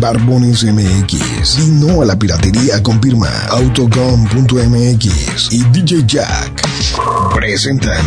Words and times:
Barbones 0.00 0.64
MX. 0.64 1.58
Y 1.58 1.70
no 1.72 2.00
a 2.00 2.06
la 2.06 2.18
piratería 2.18 2.82
con 2.82 3.00
firma 3.02 3.28
autocom.mx 3.50 5.52
y 5.52 5.62
DJ 5.64 6.04
Jack. 6.06 6.62
Presentan 7.34 8.06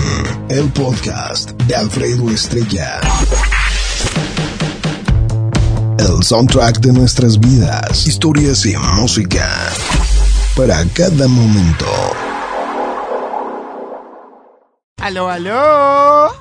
el 0.50 0.70
podcast 0.70 1.52
de 1.52 1.76
Alfredo 1.76 2.32
Estrella. 2.32 3.00
El 6.00 6.24
soundtrack 6.24 6.80
de 6.80 6.94
nuestras 6.94 7.40
vidas, 7.40 8.08
historias 8.08 8.66
y 8.66 8.76
música. 8.96 9.48
Para 10.56 10.84
cada 10.94 11.28
momento. 11.28 11.86
Aló, 14.98 15.30
aló. 15.30 16.32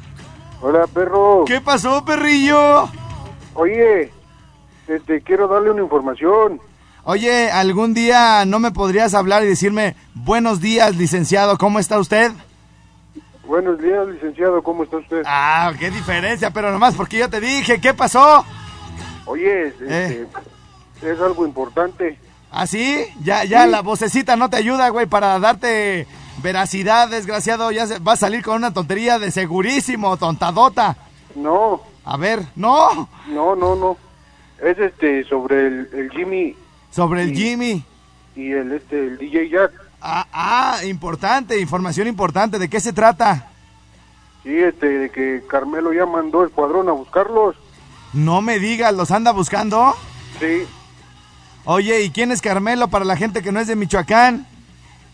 Hola, 0.63 0.87
perro. 0.93 1.45
¿Qué 1.47 1.61
pasó, 1.61 2.03
perrillo? 2.05 2.89
Oye, 3.55 4.11
este, 4.97 5.21
quiero 5.23 5.49
darle 5.49 5.71
una 5.71 5.83
información. 5.83 6.61
Oye, 7.05 7.51
¿algún 7.51 7.95
día 7.95 8.45
no 8.45 8.59
me 8.61 8.71
podrías 8.71 9.15
hablar 9.15 9.43
y 9.43 9.49
decirme 9.49 9.97
buenos 10.15 10.61
días, 10.61 10.97
licenciado? 10.97 11.59
¿Cómo 11.59 11.79
está 11.79 11.99
usted? 11.99 12.31
Buenos 13.45 13.81
días, 13.81 14.07
licenciado, 14.07 14.63
¿cómo 14.63 14.85
está 14.85 14.99
usted? 14.99 15.23
Ah, 15.27 15.73
qué 15.79 15.91
diferencia, 15.91 16.53
pero 16.53 16.71
nomás 16.71 16.95
porque 16.95 17.19
yo 17.19 17.29
te 17.29 17.41
dije, 17.41 17.81
¿qué 17.81 17.93
pasó? 17.93 18.45
Oye, 19.27 19.69
este, 19.69 20.27
es 21.03 21.21
algo 21.21 21.45
importante. 21.45 22.19
¿Ah, 22.53 22.67
sí? 22.67 23.05
Ya, 23.23 23.45
ya, 23.45 23.67
la 23.67 23.81
vocecita 23.81 24.37
no 24.37 24.49
te 24.49 24.59
ayuda, 24.59 24.89
güey, 24.91 25.07
para 25.07 25.39
darte 25.39 26.07
veracidad, 26.43 27.09
desgraciado. 27.09 27.71
Ya 27.73 27.87
se, 27.87 27.99
va 27.99 28.13
a 28.13 28.17
salir 28.17 28.43
con 28.43 28.57
una 28.57 28.73
tontería 28.73 29.19
de 29.19 29.31
segurísimo, 29.31 30.17
tontadota. 30.19 30.97
No, 31.35 31.81
A 32.05 32.17
ver, 32.17 32.43
no. 32.55 33.09
no, 33.27 33.57
no, 33.57 33.75
no. 33.75 33.97
Es 34.63 34.79
este, 34.79 35.25
sobre 35.25 35.67
el, 35.67 35.89
el 35.93 36.11
Jimmy 36.11 36.57
Sobre 36.91 37.25
el. 37.25 37.35
Jimmy. 37.35 37.85
y 38.37 38.53
el, 38.53 38.73
este, 38.73 38.99
el 38.99 39.19
DJ 39.19 39.51
Jack. 39.51 39.73
Ah, 40.01 40.27
ah, 40.33 40.85
importante, 40.85 41.61
información 41.61 42.07
importante. 42.07 42.59
¿De 42.59 42.69
qué 42.71 42.81
se 42.81 42.93
trata? 42.93 43.49
Sí, 44.43 44.57
este, 44.57 44.87
de 44.87 45.11
que 45.11 45.43
Carmelo 45.49 45.93
ya 45.93 46.07
mandó 46.07 46.43
el 46.43 46.51
cuadrón 46.51 46.89
a 46.89 46.93
buscarlos. 46.93 47.57
No 48.13 48.41
me 48.43 48.59
digas, 48.59 48.95
¿los 48.95 49.11
anda 49.11 49.33
buscando? 49.33 49.95
Sí, 50.41 50.65
Oye, 51.65 52.03
¿y 52.03 52.11
quién 52.11 52.33
es 52.33 52.43
Carmelo 52.43 52.89
para 52.89 53.05
la 53.05 53.17
gente 53.17 53.43
que 53.43 53.53
no 53.53 53.61
es 53.61 53.69
de 53.69 53.77
Michoacán? 53.77 54.47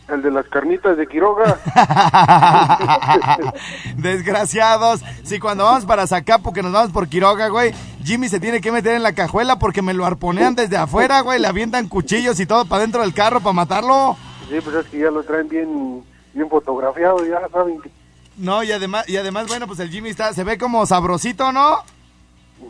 El 0.09 0.23
de 0.23 0.31
las 0.31 0.47
carnitas 0.49 0.97
de 0.97 1.07
Quiroga. 1.07 1.59
Desgraciados. 3.97 5.03
Si 5.23 5.39
cuando 5.39 5.65
vamos 5.65 5.85
para 5.85 6.07
Zacapu, 6.07 6.53
que 6.53 6.63
nos 6.63 6.73
vamos 6.73 6.93
por 6.93 7.09
Quiroga, 7.09 7.49
güey, 7.49 7.73
Jimmy 8.05 8.29
se 8.29 8.41
tiene 8.41 8.61
que 8.61 8.73
meter 8.73 8.95
en 8.95 9.03
la 9.03 9.13
cajuela 9.13 9.59
porque 9.59 9.83
me 9.83 9.95
lo 9.95 10.07
arponean 10.07 10.55
desde 10.55 10.77
afuera, 10.77 11.21
güey. 11.21 11.41
Le 11.41 11.47
avientan 11.47 11.89
cuchillos 11.89 12.41
y 12.41 12.47
todo 12.47 12.65
para 12.65 12.83
dentro 12.83 13.03
del 13.03 13.15
carro 13.15 13.41
para 13.41 13.53
matarlo. 13.53 14.17
Sí, 14.49 14.57
pues 14.63 14.77
es 14.77 14.87
que 14.87 14.99
ya 14.99 15.11
lo 15.11 15.23
traen 15.23 15.49
bien, 15.49 16.03
bien 16.33 16.49
fotografiado, 16.49 17.25
ya 17.27 17.47
saben 17.53 17.81
que... 17.81 17.91
No, 18.39 18.63
y 18.63 18.73
además, 18.73 19.09
y 19.09 19.17
además, 19.17 19.49
bueno, 19.49 19.67
pues 19.67 19.81
el 19.81 19.91
Jimmy 19.91 20.11
está, 20.11 20.33
se 20.33 20.45
ve 20.45 20.57
como 20.57 20.87
sabrosito, 20.87 21.53
¿no? 21.53 21.83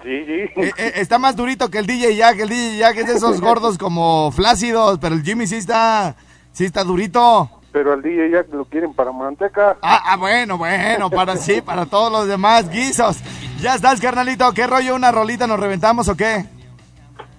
Sí, 0.03 0.25
sí. 0.27 0.33
Eh, 0.57 0.73
eh, 0.77 0.93
está 0.97 1.19
más 1.19 1.37
durito 1.37 1.71
que 1.71 1.79
el 1.79 1.87
DJ 1.87 2.17
Jack. 2.17 2.39
El 2.41 2.49
DJ 2.49 2.79
Jack 2.79 2.97
es 2.99 3.07
de 3.07 3.15
esos 3.15 3.41
gordos 3.43 3.79
como 3.79 4.31
flácidos, 4.33 4.99
pero 4.99 5.15
el 5.15 5.23
Jimmy 5.23 5.47
sí 5.47 5.57
está, 5.57 6.17
sí 6.59 6.65
está 6.65 6.83
durito. 6.83 7.49
Pero 7.71 7.93
al 7.93 8.03
DJ 8.03 8.33
Jack 8.33 8.53
lo 8.53 8.65
quieren 8.65 8.93
para 8.93 9.13
manteca. 9.13 9.77
Ah, 9.81 10.03
ah, 10.07 10.17
bueno, 10.17 10.59
bueno, 10.59 11.09
para 11.09 11.37
sí, 11.37 11.61
para 11.61 11.87
todos 11.87 12.11
los 12.11 12.27
demás 12.27 12.69
guisos. 12.69 13.19
Ya 13.61 13.77
estás, 13.77 14.01
carnalito. 14.01 14.53
¿Qué 14.53 14.67
rollo? 14.67 14.97
¿Una 14.97 15.13
rolita 15.13 15.47
nos 15.47 15.61
reventamos 15.61 16.09
o 16.09 16.17
qué? 16.17 16.47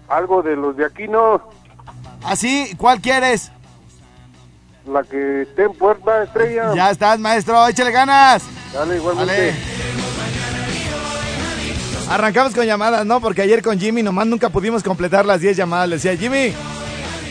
Algo 0.08 0.42
de 0.42 0.56
los 0.56 0.78
de 0.78 0.86
aquí 0.86 1.10
no. 1.10 1.42
¿Así? 2.24 2.74
¿Cuál 2.78 3.02
quieres? 3.02 3.52
La 4.88 5.04
que 5.04 5.42
esté 5.42 5.64
en 5.64 5.74
puerta, 5.74 6.24
estrella. 6.24 6.74
Ya 6.74 6.90
estás, 6.90 7.20
maestro. 7.20 7.68
Échale 7.68 7.92
ganas. 7.92 8.44
Dale, 8.74 8.96
igualmente. 8.96 9.34
Vale. 9.34 9.54
Arrancamos 12.10 12.56
con 12.56 12.66
llamadas, 12.66 13.06
¿no? 13.06 13.20
Porque 13.20 13.42
ayer 13.42 13.62
con 13.62 13.78
Jimmy 13.78 14.02
nomás 14.02 14.28
nunca 14.28 14.50
pudimos 14.50 14.82
completar 14.82 15.26
las 15.26 15.42
10 15.42 15.58
llamadas. 15.58 15.90
Le 15.90 15.96
decía, 15.98 16.16
Jimmy, 16.16 16.54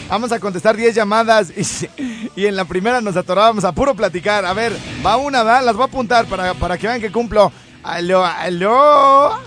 vamos 0.09 0.33
a 0.33 0.41
contestar 0.41 0.77
10 0.77 0.95
llamadas. 0.95 1.53
Y, 1.57 2.43
y 2.43 2.47
en 2.47 2.57
la 2.57 2.65
primera 2.65 3.01
nos 3.01 3.17
atorábamos 3.17 3.65
a 3.65 3.73
puro 3.73 3.95
platicar. 3.95 4.45
A 4.45 4.53
ver, 4.53 4.77
va 5.05 5.17
una, 5.17 5.43
¿va? 5.43 5.61
Las 5.61 5.75
voy 5.75 5.85
a 5.85 5.87
apuntar 5.87 6.27
para, 6.27 6.55
para 6.55 6.79
que 6.79 6.87
vean 6.87 7.01
que 7.01 7.13
cumplo. 7.13 7.53
Aló, 7.83 8.25
aló. 8.25 9.39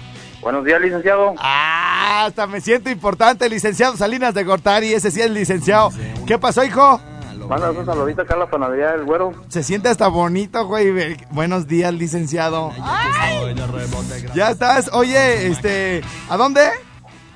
Buenos 0.42 0.66
días, 0.66 0.82
licenciado. 0.82 1.36
Ah, 1.38 2.26
hasta 2.26 2.48
me 2.48 2.62
siento 2.62 2.90
importante, 2.90 3.48
licenciado 3.48 3.96
Salinas 3.96 4.34
de 4.34 4.44
Gortari. 4.44 4.94
Ese 4.94 5.12
sí 5.12 5.22
es 5.22 5.30
licenciado. 5.30 5.92
¿Qué 6.26 6.40
pasó, 6.40 6.64
hijo? 6.64 7.00
Manda 7.48 7.70
un 7.72 7.86
saludito 7.86 8.22
acá 8.22 8.36
a 8.36 8.38
la 8.38 8.50
panadería 8.50 8.92
del 8.92 9.04
güero. 9.04 9.34
Se 9.50 9.62
siente 9.62 9.90
hasta 9.90 10.08
bonito, 10.08 10.66
güey. 10.66 11.18
Buenos 11.32 11.68
días, 11.68 11.94
licenciado. 11.94 12.72
Ya 14.34 14.50
estás. 14.50 14.90
Oye, 14.94 15.48
este, 15.48 16.02
¿a 16.30 16.38
dónde? 16.38 16.62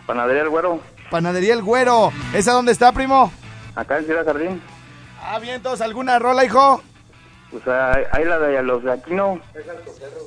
Panadería 0.08 0.44
del 0.44 0.50
güero. 0.50 0.80
Panadería 1.10 1.54
El 1.54 1.62
Güero. 1.64 2.12
¿Esa 2.34 2.52
dónde 2.54 2.72
está, 2.72 2.92
primo? 2.92 3.32
Acá 3.76 3.98
en 4.00 4.06
Ciudad 4.06 4.26
Jardín. 4.26 4.62
Ah, 5.22 5.40
bien, 5.40 5.56
entonces, 5.56 5.82
¿alguna 5.82 6.20
rola, 6.20 6.46
hijo? 6.46 6.82
Hay- 7.68 8.04
hay 8.12 8.26
la 8.26 8.38
de 8.40 8.62
los 8.64 8.84
de 8.84 8.92
Aquino. 8.92 9.40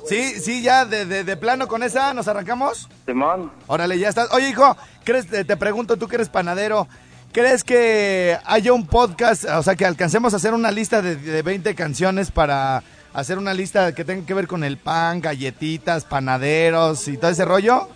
Sí, 0.07 0.39
sí, 0.39 0.61
ya, 0.63 0.85
de, 0.85 1.05
de, 1.05 1.23
de 1.23 1.37
plano 1.37 1.67
con 1.67 1.83
esa, 1.83 2.13
¿nos 2.13 2.27
arrancamos? 2.27 2.89
Simón. 3.05 3.51
Órale, 3.67 3.99
ya 3.99 4.09
estás. 4.09 4.31
Oye, 4.33 4.49
hijo, 4.49 4.75
¿crees, 5.03 5.27
te, 5.27 5.45
te 5.45 5.55
pregunto, 5.57 5.97
tú 5.97 6.07
que 6.07 6.15
eres 6.15 6.29
panadero, 6.29 6.87
¿crees 7.31 7.63
que 7.63 8.37
haya 8.45 8.73
un 8.73 8.87
podcast, 8.87 9.45
o 9.45 9.61
sea, 9.61 9.75
que 9.75 9.85
alcancemos 9.85 10.33
a 10.33 10.37
hacer 10.37 10.53
una 10.55 10.71
lista 10.71 11.01
de, 11.03 11.15
de 11.17 11.41
20 11.43 11.75
canciones 11.75 12.31
para 12.31 12.81
hacer 13.13 13.37
una 13.37 13.53
lista 13.53 13.93
que 13.93 14.05
tenga 14.05 14.25
que 14.25 14.33
ver 14.33 14.47
con 14.47 14.63
el 14.63 14.77
pan, 14.77 15.21
galletitas, 15.21 16.05
panaderos 16.05 17.07
y 17.07 17.17
todo 17.17 17.29
ese 17.29 17.45
rollo? 17.45 17.89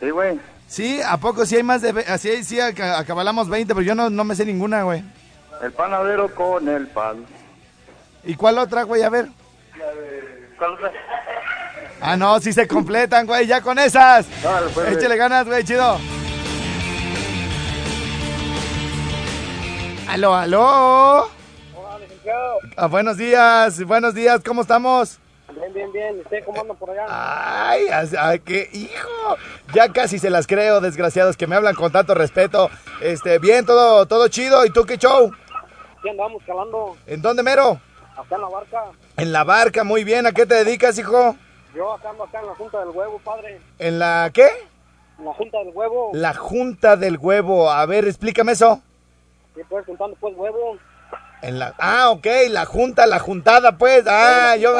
Sí, 0.00 0.10
güey. 0.10 0.38
Sí, 0.68 1.00
¿a 1.04 1.16
poco 1.16 1.46
sí 1.46 1.56
hay 1.56 1.62
más 1.62 1.80
de... 1.82 1.90
Así 2.08 2.44
sí, 2.44 2.60
aca- 2.60 2.98
acabalamos 2.98 3.48
20, 3.48 3.74
pero 3.74 3.84
yo 3.86 3.94
no, 3.94 4.10
no 4.10 4.22
me 4.24 4.34
sé 4.36 4.44
ninguna, 4.44 4.82
güey. 4.82 5.02
El 5.62 5.72
panadero 5.72 6.32
con 6.34 6.68
el 6.68 6.86
pan. 6.88 7.24
¿Y 8.24 8.34
cuál 8.34 8.58
otra, 8.58 8.82
güey? 8.82 9.02
A 9.02 9.08
ver. 9.08 9.28
¿Cuál 10.58 10.74
otra? 10.74 10.92
Ah, 12.00 12.16
no, 12.16 12.38
sí 12.40 12.52
se 12.52 12.68
completan, 12.68 13.26
güey, 13.26 13.46
ya 13.46 13.60
con 13.60 13.78
esas. 13.78 14.26
Dale, 14.42 14.68
pues, 14.74 14.92
Échale 14.96 15.16
ganas, 15.16 15.46
güey, 15.46 15.64
chido. 15.64 15.98
Aló, 20.08 20.34
aló. 20.34 21.28
Hola, 21.74 21.98
licenciado. 22.00 22.58
Ah, 22.76 22.86
buenos 22.86 23.16
días, 23.16 23.82
buenos 23.84 24.14
días, 24.14 24.40
¿cómo 24.44 24.62
estamos? 24.62 25.18
Bien, 25.58 25.72
bien, 25.72 25.92
bien. 25.92 26.20
¿Usted 26.20 26.44
cómo 26.44 26.60
anda 26.60 26.74
por 26.74 26.90
allá? 26.90 27.06
Ay, 27.08 27.86
ay, 28.18 28.38
qué 28.40 28.68
hijo. 28.72 29.36
Ya 29.74 29.92
casi 29.92 30.18
se 30.18 30.30
las 30.30 30.46
creo, 30.46 30.80
desgraciados, 30.80 31.36
que 31.36 31.46
me 31.46 31.56
hablan 31.56 31.74
con 31.74 31.90
tanto 31.90 32.14
respeto. 32.14 32.70
Este, 33.00 33.38
bien, 33.38 33.66
todo, 33.66 34.06
todo 34.06 34.28
chido. 34.28 34.64
¿Y 34.64 34.70
tú 34.70 34.84
qué 34.84 34.96
show? 34.98 35.32
Aquí 35.98 36.08
andamos 36.08 36.42
calando 36.46 36.96
¿En 37.06 37.20
dónde, 37.20 37.42
mero? 37.42 37.80
acá 38.16 38.34
en 38.34 38.40
la 38.40 38.48
barca. 38.48 38.84
En 39.16 39.32
la 39.32 39.44
barca, 39.44 39.84
muy 39.84 40.04
bien. 40.04 40.26
¿A 40.26 40.32
qué 40.32 40.46
te 40.46 40.54
dedicas, 40.64 40.98
hijo? 40.98 41.36
Yo 41.74 41.92
acá 41.92 42.10
ando 42.10 42.24
acá 42.24 42.40
en 42.40 42.46
la 42.46 42.54
Junta 42.54 42.78
del 42.80 42.88
Huevo, 42.90 43.20
padre. 43.24 43.60
¿En 43.78 43.98
la 43.98 44.30
qué? 44.32 44.48
En 45.18 45.24
la 45.24 45.34
Junta 45.34 45.58
del 45.58 45.70
Huevo. 45.74 46.10
La 46.14 46.34
Junta 46.34 46.96
del 46.96 47.18
Huevo. 47.18 47.70
A 47.70 47.84
ver, 47.86 48.06
explícame 48.06 48.52
eso. 48.52 48.80
Sí, 49.54 49.60
pues, 49.68 49.84
juntando 49.86 50.16
pues 50.20 50.34
huevo. 50.36 50.76
En 51.40 51.58
la, 51.58 51.74
ah, 51.78 52.10
ok, 52.10 52.26
la 52.48 52.64
junta, 52.64 53.06
la 53.06 53.20
juntada, 53.20 53.78
pues. 53.78 54.04
Ah, 54.08 54.56
yo, 54.56 54.76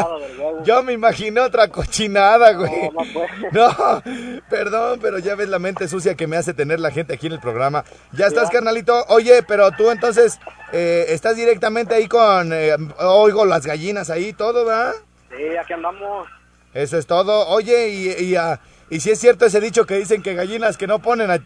yo 0.65 0.83
me 0.83 0.93
imaginé 0.93 1.41
otra 1.41 1.69
cochinada, 1.69 2.53
güey. 2.53 2.73
No, 3.53 4.03
perdón, 4.51 4.99
pero 5.01 5.19
ya 5.19 5.35
ves 5.35 5.49
la 5.49 5.59
mente 5.59 5.89
sucia 5.89 6.15
que 6.17 6.27
me 6.27 6.37
hace 6.37 6.55
tener 6.55 6.81
la 6.81 6.91
gente 6.91 7.15
aquí 7.15 7.29
en 7.29 7.35
el 7.35 7.41
programa. 7.41 7.85
Ya 8.13 8.27
estás, 8.27 8.51
carnalito. 8.51 9.05
Oye, 9.09 9.43
pero 9.45 9.71
tú 9.71 9.91
entonces 9.91 10.39
eh, 10.73 11.07
estás 11.09 11.37
directamente 11.37 11.95
ahí 11.95 12.09
con, 12.09 12.53
eh, 12.53 12.75
oigo 12.99 13.45
las 13.47 13.65
gallinas 13.65 14.11
ahí, 14.11 14.33
todo, 14.33 14.65
¿verdad? 14.65 14.95
Sí, 15.37 15.57
aquí 15.57 15.73
andamos. 15.73 16.29
Eso 16.75 16.99
es 16.99 17.07
todo. 17.07 17.47
Oye, 17.49 17.89
y, 17.89 18.25
y, 18.25 18.37
ah, 18.37 18.61
y 18.91 19.01
si 19.01 19.11
es 19.11 19.21
cierto 19.21 19.47
ese 19.47 19.61
dicho 19.61 19.87
que 19.87 19.95
dicen 19.95 20.23
que 20.23 20.35
gallinas 20.35 20.77
que 20.77 20.87
no 20.87 20.99
ponen 20.99 21.31
a... 21.31 21.39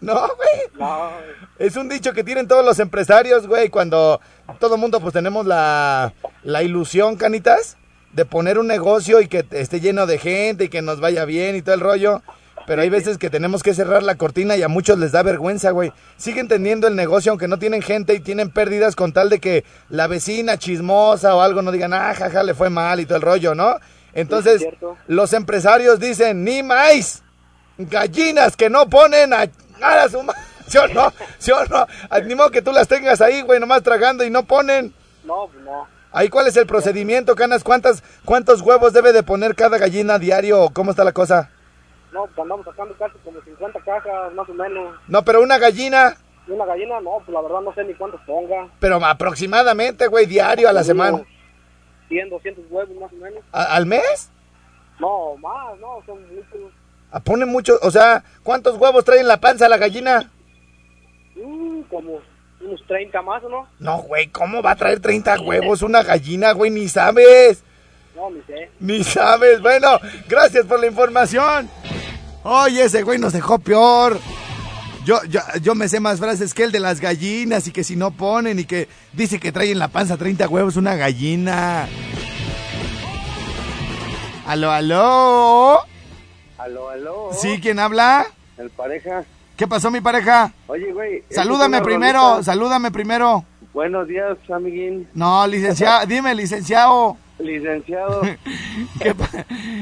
No, 0.00 0.14
güey. 0.14 0.78
no, 0.78 1.10
Es 1.58 1.76
un 1.76 1.88
dicho 1.88 2.14
que 2.14 2.24
tienen 2.24 2.48
todos 2.48 2.64
los 2.64 2.78
empresarios, 2.78 3.46
güey, 3.46 3.68
cuando 3.68 4.20
todo 4.58 4.78
mundo 4.78 4.98
pues 5.00 5.12
tenemos 5.12 5.44
la, 5.44 6.14
la 6.42 6.62
ilusión, 6.62 7.16
canitas, 7.16 7.76
de 8.12 8.24
poner 8.24 8.58
un 8.58 8.66
negocio 8.66 9.20
y 9.20 9.28
que 9.28 9.44
esté 9.50 9.80
lleno 9.80 10.06
de 10.06 10.18
gente 10.18 10.64
y 10.64 10.68
que 10.68 10.82
nos 10.82 11.00
vaya 11.00 11.24
bien 11.24 11.54
y 11.54 11.62
todo 11.62 11.74
el 11.74 11.80
rollo. 11.80 12.22
Pero 12.66 12.82
hay 12.82 12.90
veces 12.90 13.18
que 13.18 13.30
tenemos 13.30 13.62
que 13.62 13.74
cerrar 13.74 14.02
la 14.02 14.14
cortina 14.14 14.56
y 14.56 14.62
a 14.62 14.68
muchos 14.68 14.98
les 14.98 15.12
da 15.12 15.22
vergüenza, 15.22 15.70
güey. 15.70 15.92
Siguen 16.16 16.46
teniendo 16.46 16.86
el 16.86 16.94
negocio 16.94 17.32
aunque 17.32 17.48
no 17.48 17.58
tienen 17.58 17.82
gente 17.82 18.14
y 18.14 18.20
tienen 18.20 18.50
pérdidas 18.50 18.96
con 18.96 19.12
tal 19.12 19.28
de 19.28 19.40
que 19.40 19.64
la 19.88 20.06
vecina 20.06 20.58
chismosa 20.58 21.34
o 21.34 21.40
algo 21.40 21.62
no 21.62 21.72
digan, 21.72 21.92
ah, 21.92 22.14
jaja, 22.14 22.42
le 22.42 22.54
fue 22.54 22.70
mal 22.70 23.00
y 23.00 23.06
todo 23.06 23.16
el 23.16 23.22
rollo, 23.22 23.54
¿no? 23.54 23.76
Entonces, 24.12 24.64
los 25.06 25.32
empresarios 25.32 26.00
dicen, 26.00 26.44
ni 26.44 26.62
más. 26.62 27.22
Gallinas 27.88 28.56
que 28.56 28.68
no 28.70 28.88
ponen 28.88 29.32
a, 29.32 29.46
a 29.82 30.08
su 30.08 30.20
¿Sí 30.66 30.78
o 30.78 30.86
no? 30.88 31.12
¿Sí 31.38 31.50
o 31.50 31.64
no? 31.66 31.86
Ni 32.26 32.34
modo 32.34 32.50
que 32.50 32.62
tú 32.62 32.70
las 32.72 32.86
tengas 32.86 33.20
ahí, 33.20 33.42
güey, 33.42 33.58
nomás 33.58 33.82
tragando 33.82 34.22
y 34.24 34.30
no 34.30 34.44
ponen. 34.44 34.94
No, 35.24 35.48
pues 35.52 35.64
no. 35.64 35.86
Ahí, 36.12 36.28
¿cuál 36.28 36.46
es 36.48 36.56
el 36.56 36.66
procedimiento, 36.66 37.34
Canas? 37.36 37.62
¿Cuántas, 37.64 38.02
¿Cuántos 38.24 38.60
huevos 38.62 38.92
debe 38.92 39.12
de 39.12 39.22
poner 39.22 39.54
cada 39.54 39.78
gallina 39.78 40.18
diario? 40.18 40.60
o 40.62 40.70
¿Cómo 40.70 40.90
está 40.92 41.04
la 41.04 41.12
cosa? 41.12 41.50
No, 42.12 42.24
pues 42.26 42.38
andamos 42.38 42.64
sacando 42.66 42.94
casi 42.98 43.14
como 43.24 43.40
50 43.42 43.80
cajas, 43.80 44.32
más 44.34 44.48
o 44.48 44.54
menos. 44.54 44.96
No, 45.08 45.24
pero 45.24 45.40
una 45.42 45.58
gallina, 45.58 46.16
una 46.48 46.64
gallina, 46.66 47.00
no, 47.00 47.18
pues 47.24 47.28
la 47.28 47.40
verdad 47.42 47.60
no 47.60 47.72
sé 47.74 47.84
ni 47.84 47.94
cuántos 47.94 48.20
ponga. 48.22 48.68
pero 48.80 48.96
aproximadamente, 49.04 50.08
güey, 50.08 50.26
diario 50.26 50.68
a 50.68 50.72
la 50.72 50.82
semana. 50.82 51.14
Unos 51.18 51.26
100, 52.08 52.30
200 52.30 52.64
huevos 52.70 52.96
más 53.00 53.12
o 53.12 53.16
menos. 53.16 53.44
¿A- 53.52 53.76
¿Al 53.76 53.86
mes? 53.86 54.30
No, 54.98 55.36
más, 55.36 55.78
no, 55.78 56.02
son 56.06 56.18
muchos. 56.34 56.69
Pone 57.18 57.44
mucho, 57.44 57.78
o 57.82 57.90
sea, 57.90 58.22
¿cuántos 58.44 58.76
huevos 58.76 59.04
trae 59.04 59.20
en 59.20 59.26
la 59.26 59.40
panza 59.40 59.68
la 59.68 59.78
gallina? 59.78 60.30
Mm, 61.34 61.82
como 61.90 62.20
unos 62.60 62.86
30 62.86 63.22
más, 63.22 63.42
¿o 63.42 63.48
no? 63.48 63.66
No, 63.80 63.98
güey, 64.02 64.28
¿cómo 64.28 64.62
va 64.62 64.72
a 64.72 64.76
traer 64.76 65.00
30 65.00 65.40
huevos 65.40 65.82
una 65.82 66.02
gallina, 66.02 66.52
güey? 66.52 66.70
Ni 66.70 66.88
sabes. 66.88 67.64
No, 68.14 68.30
ni 68.30 68.42
sé. 68.42 68.70
Ni 68.78 69.02
sabes. 69.02 69.60
Bueno, 69.60 69.98
gracias 70.28 70.66
por 70.66 70.78
la 70.78 70.86
información. 70.86 71.68
Oye, 72.44 72.84
ese 72.84 73.02
güey 73.02 73.18
nos 73.18 73.32
dejó 73.32 73.58
peor. 73.58 74.18
Yo, 75.04 75.24
yo, 75.24 75.40
yo 75.62 75.74
me 75.74 75.88
sé 75.88 75.98
más 75.98 76.20
frases 76.20 76.54
que 76.54 76.62
el 76.62 76.72
de 76.72 76.80
las 76.80 77.00
gallinas 77.00 77.66
y 77.66 77.72
que 77.72 77.82
si 77.84 77.96
no 77.96 78.10
ponen 78.10 78.58
y 78.58 78.64
que 78.64 78.86
dice 79.12 79.40
que 79.40 79.50
trae 79.50 79.70
en 79.70 79.78
la 79.78 79.88
panza 79.88 80.16
30 80.16 80.46
huevos 80.48 80.76
una 80.76 80.94
gallina. 80.94 81.88
Aló, 84.46 84.70
aló. 84.70 85.80
Aló, 86.60 86.90
aló. 86.90 87.30
¿Sí? 87.32 87.58
¿Quién 87.60 87.78
habla? 87.78 88.26
El 88.58 88.68
pareja. 88.70 89.24
¿Qué 89.56 89.66
pasó, 89.66 89.90
mi 89.90 90.00
pareja? 90.00 90.52
Oye, 90.66 90.92
güey. 90.92 91.22
Salúdame 91.30 91.76
¿esta 91.78 91.78
es 91.78 91.80
una 91.80 91.82
primero, 91.82 92.20
rolita? 92.32 92.42
salúdame 92.44 92.90
primero. 92.90 93.44
Buenos 93.72 94.06
días, 94.08 94.36
amiguín. 94.52 95.08
No, 95.14 95.46
licenciado, 95.46 96.04
dime, 96.06 96.34
licenciado. 96.34 97.16
Licenciado. 97.38 98.20
¿Qué 99.00 99.14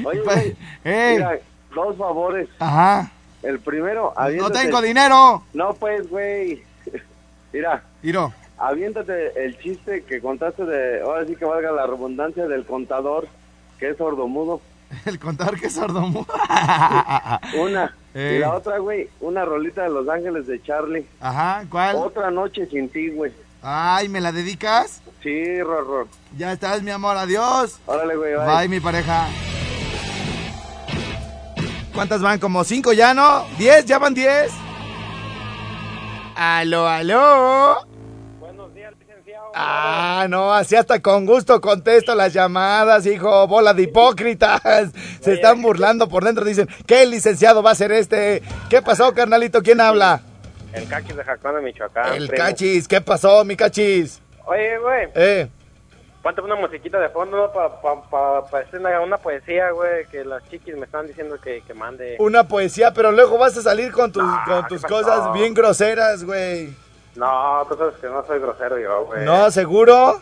Oye, 0.04 0.20
güey. 0.22 0.56
Ey, 0.84 1.14
Mira, 1.16 1.38
dos 1.74 1.96
favores. 1.96 2.48
ajá. 2.60 3.10
El 3.42 3.60
primero, 3.60 4.12
No 4.16 4.20
aviéntate. 4.22 4.58
tengo 4.64 4.80
dinero. 4.82 5.42
No, 5.54 5.72
pues, 5.74 6.08
güey. 6.10 6.62
Mira, 7.52 7.82
Iro. 8.02 8.32
aviéntate 8.58 9.44
el 9.44 9.58
chiste 9.58 10.02
que 10.04 10.20
contaste 10.20 10.64
de. 10.64 11.00
Ahora 11.02 11.24
sí 11.26 11.34
que 11.36 11.44
valga 11.44 11.70
la 11.72 11.86
redundancia 11.86 12.46
del 12.46 12.64
contador, 12.66 13.26
que 13.78 13.90
es 13.90 13.96
sordomudo. 13.96 14.60
El 15.04 15.18
contador 15.18 15.60
que 15.60 15.66
es 15.66 15.74
sordomudo. 15.74 16.26
Una. 17.58 17.94
Eh. 18.14 18.36
Y 18.36 18.38
la 18.40 18.54
otra, 18.54 18.78
güey, 18.78 19.08
una 19.20 19.44
rolita 19.44 19.82
de 19.82 19.90
Los 19.90 20.08
Ángeles 20.08 20.46
de 20.46 20.62
Charlie. 20.62 21.06
Ajá, 21.20 21.64
¿cuál? 21.70 21.96
Otra 21.96 22.30
noche 22.30 22.66
sin 22.66 22.88
ti, 22.88 23.10
güey. 23.10 23.32
Ay, 23.62 24.08
¿me 24.08 24.20
la 24.20 24.32
dedicas? 24.32 25.02
Sí, 25.22 25.60
Rorro. 25.62 26.08
Ya 26.36 26.52
estás, 26.52 26.82
mi 26.82 26.90
amor, 26.90 27.16
adiós. 27.16 27.78
Órale, 27.86 28.16
güey, 28.16 28.34
bye. 28.34 28.46
Bye, 28.46 28.68
mi 28.68 28.80
pareja. 28.80 29.26
¿Cuántas 31.94 32.22
van? 32.22 32.38
¿Como 32.38 32.62
cinco 32.64 32.92
ya, 32.92 33.12
no? 33.12 33.44
¿Diez? 33.58 33.84
¿Ya 33.84 33.98
van 33.98 34.14
diez? 34.14 34.52
Aló, 36.36 36.86
aló. 36.86 37.87
Ah, 39.54 40.26
no, 40.28 40.52
así 40.52 40.76
hasta 40.76 41.00
con 41.00 41.26
gusto 41.26 41.60
contesto 41.60 42.14
las 42.14 42.32
llamadas, 42.32 43.06
hijo, 43.06 43.46
bola 43.46 43.74
de 43.74 43.82
hipócritas. 43.82 44.90
Se 45.20 45.34
están 45.34 45.62
burlando 45.62 46.08
por 46.08 46.24
dentro, 46.24 46.44
dicen, 46.44 46.68
¿qué 46.86 47.06
licenciado 47.06 47.62
va 47.62 47.72
a 47.72 47.74
ser 47.74 47.92
este? 47.92 48.42
¿Qué 48.68 48.82
pasó, 48.82 49.12
carnalito? 49.14 49.62
¿Quién 49.62 49.80
habla? 49.80 50.20
El 50.72 50.86
cachis 50.88 51.16
de 51.16 51.24
Jacón 51.24 51.56
de 51.56 51.62
Michoacán. 51.62 52.14
El 52.14 52.28
primo. 52.28 52.44
cachis, 52.44 52.86
¿qué 52.86 53.00
pasó, 53.00 53.44
mi 53.44 53.56
cachis? 53.56 54.20
Oye, 54.44 54.78
güey, 54.78 55.08
Eh, 55.14 55.48
ponte 56.22 56.40
una 56.42 56.56
musiquita 56.56 56.98
de 56.98 57.08
fondo, 57.08 57.36
¿no? 57.36 57.52
Para 57.52 57.80
pa, 57.80 58.02
pa, 58.02 58.44
pa 58.50 58.58
hacer 58.60 58.80
una, 58.80 59.00
una 59.00 59.16
poesía, 59.16 59.70
güey, 59.70 60.04
que 60.10 60.24
las 60.24 60.42
chiquis 60.50 60.76
me 60.76 60.84
están 60.84 61.06
diciendo 61.06 61.36
que, 61.42 61.62
que 61.66 61.74
mande. 61.74 62.16
una 62.18 62.46
poesía, 62.46 62.92
pero 62.92 63.12
luego 63.12 63.38
vas 63.38 63.56
a 63.56 63.62
salir 63.62 63.92
con 63.92 64.12
tus, 64.12 64.22
No, 64.22 64.42
con 64.46 64.66
tus 64.68 64.82
cosas 64.82 65.32
bien 65.32 65.54
groseras, 65.54 66.22
güey. 66.24 66.74
No, 67.18 67.66
tú 67.68 67.76
sabes 67.76 67.96
que 68.00 68.06
no 68.06 68.24
soy 68.24 68.38
grosero 68.38 68.78
yo, 68.78 69.06
güey. 69.06 69.24
¿No, 69.24 69.50
seguro? 69.50 70.20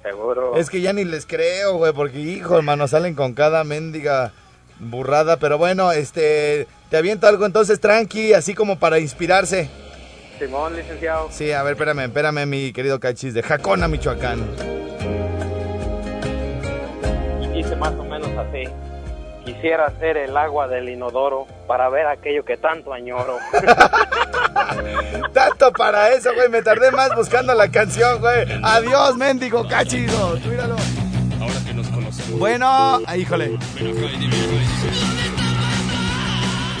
Seguro. 0.00 0.56
Es 0.56 0.70
que 0.70 0.80
ya 0.80 0.92
ni 0.92 1.04
les 1.04 1.26
creo, 1.26 1.76
güey, 1.78 1.92
porque, 1.92 2.20
hijo, 2.20 2.56
hermano, 2.56 2.86
salen 2.86 3.16
con 3.16 3.34
cada 3.34 3.64
mendiga 3.64 4.30
burrada. 4.78 5.38
Pero 5.38 5.58
bueno, 5.58 5.90
este, 5.90 6.68
te 6.88 6.98
aviento 6.98 7.26
algo 7.26 7.46
entonces 7.46 7.80
tranqui, 7.80 8.32
así 8.32 8.54
como 8.54 8.78
para 8.78 9.00
inspirarse. 9.00 9.68
Simón, 10.38 10.76
licenciado. 10.76 11.26
Sí, 11.32 11.50
a 11.50 11.64
ver, 11.64 11.72
espérame, 11.72 12.04
espérame, 12.04 12.46
mi 12.46 12.72
querido 12.72 13.00
cachis, 13.00 13.34
de 13.34 13.42
Jacona, 13.42 13.88
Michoacán. 13.88 14.38
Y 17.42 17.48
dice 17.48 17.74
más 17.74 17.92
o 17.94 18.04
menos 18.04 18.30
así. 18.38 18.68
Quisiera 19.46 19.92
ser 20.00 20.16
el 20.16 20.36
agua 20.36 20.66
del 20.66 20.88
inodoro 20.88 21.46
para 21.68 21.88
ver 21.88 22.08
aquello 22.08 22.44
que 22.44 22.56
tanto 22.56 22.92
añoro. 22.92 23.38
Tanto 25.32 25.70
para 25.72 26.10
eso, 26.10 26.34
güey, 26.34 26.48
me 26.48 26.62
tardé 26.62 26.90
más 26.90 27.14
buscando 27.14 27.54
la 27.54 27.70
canción, 27.70 28.20
güey. 28.20 28.44
Adiós, 28.64 29.16
mendigo 29.16 29.68
cachido, 29.68 30.36
míralo. 30.48 30.74
Bueno, 32.38 32.66
ah, 33.06 33.16
híjole. 33.16 33.56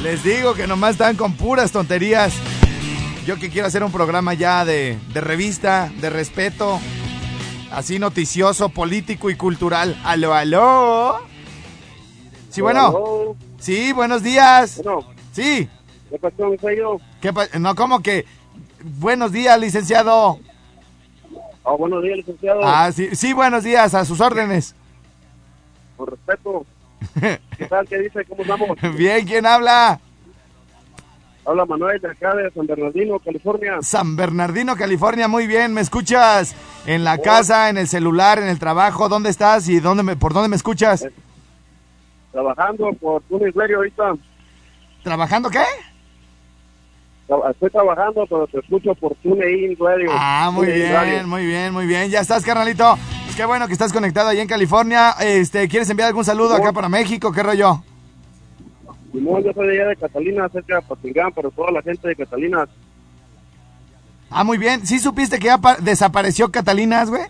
Les 0.02 0.24
digo 0.24 0.54
que 0.54 0.66
nomás 0.66 0.92
están 0.92 1.14
con 1.14 1.34
puras 1.34 1.70
tonterías. 1.70 2.34
Yo 3.26 3.36
que 3.36 3.48
quiero 3.48 3.68
hacer 3.68 3.84
un 3.84 3.92
programa 3.92 4.34
ya 4.34 4.64
de, 4.64 4.98
de 5.12 5.20
revista, 5.20 5.92
de 6.00 6.10
respeto, 6.10 6.80
así 7.70 8.00
noticioso, 8.00 8.70
político 8.70 9.30
y 9.30 9.36
cultural. 9.36 9.96
Aló, 10.04 10.34
aló. 10.34 11.35
Sí, 12.56 12.62
bueno. 12.62 13.36
Sí, 13.58 13.92
buenos 13.92 14.22
días. 14.22 14.80
Bueno, 14.82 15.00
Sí. 15.32 15.68
¿qué 16.08 16.18
pasó, 16.18 16.46
mi 16.46 16.56
sello? 16.56 16.96
¿Qué 17.20 17.30
pa- 17.30 17.48
no, 17.58 17.74
¿cómo 17.74 18.00
que? 18.00 18.24
Buenos 18.82 19.30
días, 19.30 19.60
licenciado. 19.60 20.38
Ah, 21.62 21.72
buenos 21.78 22.02
días, 22.02 22.16
licenciado. 22.16 22.60
Ah, 22.64 22.90
sí, 22.92 23.14
sí, 23.14 23.34
buenos 23.34 23.62
días, 23.62 23.92
a 23.92 24.06
sus 24.06 24.22
órdenes. 24.22 24.74
Con 25.98 26.06
respeto. 26.06 26.64
¿Qué 27.58 27.66
tal? 27.68 27.86
¿Qué 27.86 27.98
dice? 27.98 28.24
¿Cómo 28.24 28.40
estamos? 28.40 28.70
Bien, 28.96 29.26
¿quién 29.26 29.44
habla? 29.44 30.00
Habla 31.44 31.66
Manuel 31.66 32.00
de 32.00 32.08
acá 32.10 32.34
de 32.36 32.50
San 32.52 32.66
Bernardino, 32.66 33.18
California. 33.18 33.74
San 33.82 34.16
Bernardino, 34.16 34.76
California, 34.76 35.28
muy 35.28 35.46
bien, 35.46 35.74
¿me 35.74 35.82
escuchas? 35.82 36.54
En 36.86 37.04
la 37.04 37.18
casa, 37.18 37.68
en 37.68 37.76
el 37.76 37.86
celular, 37.86 38.38
en 38.38 38.48
el 38.48 38.58
trabajo, 38.58 39.10
¿dónde 39.10 39.28
estás 39.28 39.68
y 39.68 39.78
dónde 39.78 40.02
me, 40.02 40.16
por 40.16 40.32
dónde 40.32 40.48
me 40.48 40.56
escuchas? 40.56 41.06
Trabajando 42.36 42.92
por 43.00 43.22
Tunis 43.22 43.54
Radio 43.54 43.78
ahorita. 43.78 44.12
¿Trabajando 45.02 45.48
qué? 45.48 45.62
Estoy 47.50 47.70
trabajando, 47.70 48.26
pero 48.28 48.46
te 48.46 48.58
escucho 48.58 48.94
por 48.96 49.14
TuneIn 49.22 49.74
Radio. 49.80 50.10
Ah, 50.12 50.50
muy 50.52 50.66
TuneIn 50.66 50.82
bien, 50.82 50.92
Radio. 50.94 51.26
muy 51.28 51.46
bien, 51.46 51.72
muy 51.72 51.86
bien. 51.86 52.10
Ya 52.10 52.20
estás, 52.20 52.44
carnalito. 52.44 52.98
Pues 53.24 53.36
qué 53.36 53.46
bueno 53.46 53.66
que 53.66 53.72
estás 53.72 53.90
conectado 53.90 54.28
ahí 54.28 54.38
en 54.40 54.48
California. 54.48 55.12
Este, 55.18 55.66
¿quieres 55.66 55.88
enviar 55.88 56.08
algún 56.08 56.26
saludo 56.26 56.54
acá 56.54 56.74
para 56.74 56.90
México? 56.90 57.32
¿Qué 57.32 57.42
rollo? 57.42 57.82
Simón, 59.12 59.42
yo 59.42 59.52
soy 59.54 59.68
de 59.68 59.80
allá 59.80 59.88
de 59.88 59.96
Catalina, 59.96 60.46
cerca 60.50 60.74
de 60.76 60.82
Patingán, 60.82 61.32
pero 61.34 61.50
toda 61.52 61.70
la 61.72 61.80
gente 61.80 62.06
de 62.06 62.16
Catalina. 62.16 62.68
Ah, 64.28 64.44
muy 64.44 64.58
bien. 64.58 64.86
¿Sí 64.86 64.98
supiste 64.98 65.38
que 65.38 65.46
ya 65.46 65.56
pa- 65.56 65.76
desapareció 65.76 66.50
Catalinas, 66.52 67.08
güey? 67.08 67.22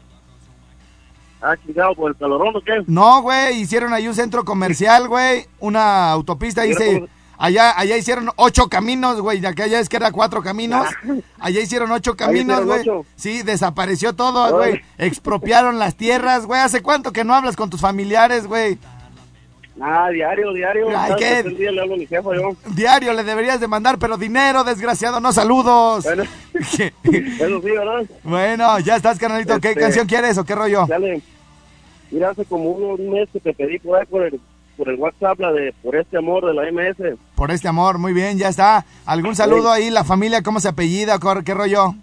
Ah, 1.42 1.54
chingado, 1.64 1.94
por 1.94 2.10
el 2.10 2.16
calorón 2.16 2.56
o 2.56 2.60
qué? 2.60 2.82
No, 2.86 3.22
güey, 3.22 3.60
hicieron 3.60 3.92
ahí 3.92 4.08
un 4.08 4.14
centro 4.14 4.44
comercial, 4.44 5.06
güey, 5.08 5.46
una 5.60 6.10
autopista, 6.10 6.62
ahí 6.62 6.68
Mira 6.70 6.80
se- 6.80 6.94
cómo- 6.94 7.08
allá, 7.38 7.78
allá 7.78 7.96
hicieron 7.98 8.30
ocho 8.36 8.68
caminos, 8.68 9.20
güey, 9.20 9.40
ya 9.40 9.52
que 9.52 9.62
allá 9.62 9.78
es 9.78 9.88
que 9.90 9.96
era 9.96 10.10
cuatro 10.12 10.42
caminos, 10.42 10.86
allá 11.38 11.60
hicieron 11.60 11.90
ocho 11.92 12.16
caminos, 12.16 12.64
güey, 12.64 12.84
sí, 13.16 13.42
desapareció 13.42 14.14
todo, 14.14 14.56
güey, 14.56 14.82
expropiaron 14.96 15.78
las 15.78 15.94
tierras, 15.96 16.46
güey, 16.46 16.60
¿hace 16.60 16.80
cuánto 16.82 17.12
que 17.12 17.24
no 17.24 17.34
hablas 17.34 17.56
con 17.56 17.68
tus 17.70 17.80
familiares, 17.82 18.46
güey? 18.46 18.78
Ah, 19.80 20.08
diario, 20.10 20.52
diario. 20.54 20.88
Ay, 20.98 21.12
¿qué? 21.18 21.24
tercer 21.42 21.56
día 21.56 21.70
le 21.70 21.80
hablo 21.82 21.94
a 21.94 21.98
mi 21.98 22.06
jefa 22.06 22.30
yo. 22.34 22.56
Diario 22.74 23.12
le 23.12 23.22
deberías 23.24 23.60
de 23.60 23.68
mandar, 23.68 23.98
pero 23.98 24.16
dinero, 24.16 24.64
desgraciado, 24.64 25.20
no 25.20 25.32
saludos. 25.32 26.04
Bueno, 26.04 26.22
eso 26.54 27.60
sí, 27.60 27.70
¿verdad? 27.70 28.04
bueno, 28.24 28.78
ya 28.80 28.96
estás, 28.96 29.18
carnalito, 29.18 29.60
¿qué 29.60 29.68
Este- 29.70 29.80
canción 29.80 30.06
quieres 30.06 30.38
o 30.38 30.44
qué 30.44 30.54
rollo? 30.54 30.86
Dale. 30.86 31.20
Mira, 32.10 32.30
hace 32.30 32.44
como 32.46 32.70
unos 32.70 32.98
meses 33.00 33.28
que 33.32 33.40
te 33.40 33.52
pedí 33.52 33.78
por 33.78 33.98
ahí 33.98 34.06
por 34.06 34.22
el, 34.22 34.40
por 34.78 34.88
el 34.88 34.94
WhatsApp 34.96 35.40
la 35.40 35.52
de 35.52 35.74
Por 35.82 35.96
este 35.96 36.16
amor 36.16 36.46
de 36.46 36.54
la 36.54 36.62
MS. 36.70 37.18
Por 37.34 37.50
este 37.50 37.68
amor, 37.68 37.98
muy 37.98 38.12
bien, 38.14 38.38
ya 38.38 38.48
está. 38.48 38.86
¿Algún 39.04 39.36
saludo 39.36 39.70
ahí, 39.70 39.90
la 39.90 40.04
familia, 40.04 40.42
cómo 40.42 40.58
se 40.60 40.68
apellida, 40.68 41.18
qué 41.44 41.52
rollo? 41.52 41.94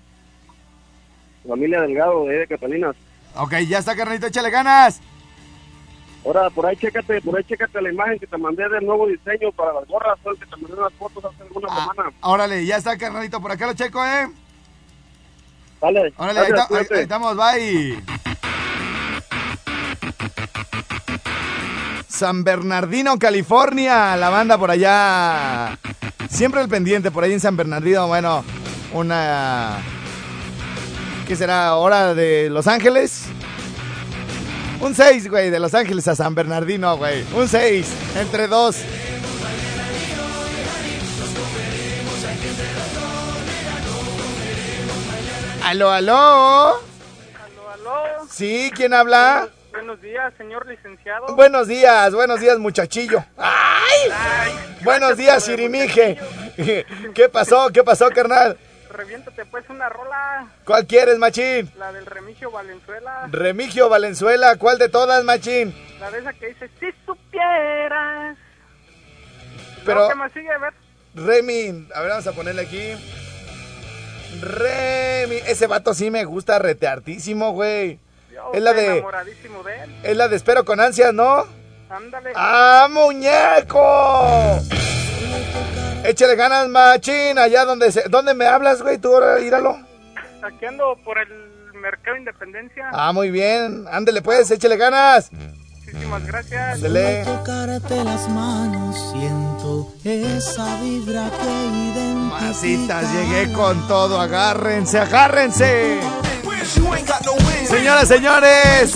Familia 1.47 1.81
Delgado 1.81 2.25
de 2.25 2.33
ahí 2.33 2.39
de 2.39 2.47
Catalina. 2.47 2.91
Ok, 3.35 3.55
ya 3.67 3.79
está, 3.79 3.95
carnalito, 3.95 4.27
échale 4.27 4.49
ganas. 4.51 5.01
Ahora, 6.25 6.49
por 6.49 6.65
ahí 6.65 6.75
chécate, 6.77 7.21
por 7.21 7.37
ahí 7.37 7.43
chécate 7.43 7.81
la 7.81 7.91
imagen 7.91 8.17
que 8.17 8.27
te 8.27 8.37
mandé 8.37 8.67
del 8.69 8.85
nuevo 8.85 9.07
diseño 9.07 9.51
para 9.51 9.73
las 9.73 9.85
gorras, 9.87 10.17
el 10.25 10.37
que 10.39 10.45
te 10.45 10.55
mandé 10.55 10.73
unas 10.79 10.93
fotos 10.93 11.25
hace 11.25 11.43
alguna 11.43 11.67
Ah, 11.69 11.87
semana. 11.91 12.09
órale, 12.21 12.65
ya 12.65 12.77
está, 12.77 12.97
carnalito. 12.97 13.41
Por 13.41 13.51
acá 13.51 13.65
lo 13.67 13.73
checo, 13.73 14.03
¿eh? 14.05 14.29
Dale, 15.81 16.13
Órale, 16.15 16.39
ahí 16.39 16.51
estamos, 16.91 17.35
bye. 17.35 18.01
San 22.07 22.43
Bernardino, 22.45 23.17
California, 23.19 24.15
la 24.15 24.29
banda 24.29 24.57
por 24.57 24.71
allá. 24.71 25.77
Siempre 26.29 26.61
el 26.61 26.69
pendiente, 26.69 27.11
por 27.11 27.23
ahí 27.25 27.33
en 27.33 27.39
San 27.41 27.57
Bernardino, 27.57 28.07
bueno, 28.07 28.45
una... 28.93 29.77
¿Qué 31.27 31.35
será? 31.35 31.75
¿Hora 31.75 32.13
de 32.13 32.49
Los 32.49 32.67
Ángeles? 32.67 33.25
Un 34.83 34.93
6, 34.93 35.29
güey, 35.29 35.49
de 35.49 35.61
Los 35.61 35.73
Ángeles 35.75 36.09
a 36.09 36.15
San 36.15 36.35
Bernardino, 36.35 36.97
güey. 36.97 37.23
Un 37.33 37.47
6, 37.47 37.87
entre 38.17 38.47
dos. 38.47 38.83
Aló, 45.63 45.89
aló. 45.89 46.13
Aló, 46.13 47.69
aló. 47.73 48.27
Sí, 48.29 48.73
¿quién 48.75 48.93
habla? 48.93 49.47
Buenos 49.71 50.01
días, 50.01 50.33
señor 50.37 50.67
licenciado. 50.67 51.33
Buenos 51.33 51.69
días, 51.69 52.13
buenos 52.13 52.41
días, 52.41 52.59
muchachillo. 52.59 53.23
¡Ay! 53.37 54.11
Buenos 54.83 55.15
días, 55.15 55.47
Shirimije. 55.47 56.17
¿Qué 57.15 57.29
pasó? 57.29 57.69
¿Qué 57.73 57.83
pasó, 57.83 58.09
carnal? 58.09 58.57
Reviéntate 58.93 59.43
pues 59.45 59.67
una 59.69 59.89
rola, 59.89 60.47
¿Cuál 60.65 60.85
quieres, 60.85 61.17
machín? 61.17 61.71
la 61.77 61.91
del 61.91 62.05
Remigio 62.05 62.51
Valenzuela, 62.51 63.27
Remigio 63.31 63.89
Valenzuela, 63.89 64.55
¿cuál 64.57 64.77
de 64.77 64.87
todas, 64.87 65.23
machín? 65.23 65.73
la 65.99 66.11
de 66.11 66.19
esa 66.19 66.31
que 66.33 66.47
dice, 66.49 66.69
si 66.79 66.87
supieras. 67.05 68.37
Pero-. 69.83 70.07
¿Qué 70.09 70.15
más 70.15 70.31
sigue? 70.31 70.51
A 70.51 70.57
ver. 70.59 70.73
Remy, 71.15 71.87
a 71.93 72.01
ver, 72.01 72.09
vamos 72.11 72.27
a 72.27 72.31
ponerle 72.33 72.61
aquí. 72.61 72.93
Remy, 74.41 75.37
ese 75.47 75.67
vato 75.67 75.93
sí 75.93 76.09
me 76.11 76.23
gusta 76.25 76.59
reteartísimo, 76.59 77.51
güey. 77.51 77.99
Es 78.53 78.61
la 78.61 78.73
de- 78.73 78.85
enamoradísimo 78.97 79.63
de 79.63 79.83
él. 79.83 79.95
Es 80.03 80.17
la 80.17 80.27
de 80.27 80.35
espero 80.35 80.65
con 80.65 80.79
ansias, 80.79 81.13
¿no? 81.13 81.45
Ándale. 81.89 82.31
¡Ah, 82.35 82.87
muñeco! 82.91 84.59
Échale 86.03 86.35
ganas, 86.35 86.67
machín, 86.67 87.37
allá 87.37 87.65
donde 87.65 87.91
se... 87.91 88.03
¿Dónde 88.09 88.33
me 88.33 88.45
hablas, 88.45 88.81
güey? 88.81 88.97
Tú, 88.97 89.13
ahora, 89.13 89.39
íralo. 89.39 89.79
Aquí 90.41 90.65
ando 90.65 90.97
por 91.05 91.17
el 91.17 91.29
Mercado 91.73 92.17
Independencia. 92.17 92.89
Ah, 92.91 93.13
muy 93.13 93.31
bien. 93.31 93.85
Ándele 93.89 94.21
pues, 94.21 94.51
échale 94.51 94.75
ganas. 94.77 95.31
Muchísimas 95.31 96.25
gracias. 96.25 96.75
Ándele. 96.75 97.23
tocarte 97.23 98.03
las 98.03 98.29
manos 98.29 99.11
siento 99.11 99.93
esa 100.03 100.81
vibra 100.81 101.29
que 101.29 102.13
Masitas, 102.15 103.05
llegué 103.13 103.53
con 103.53 103.87
todo. 103.87 104.19
Agárrense, 104.19 104.99
agárrense. 104.99 105.99
Señoras, 107.65 108.07
señores. 108.07 108.93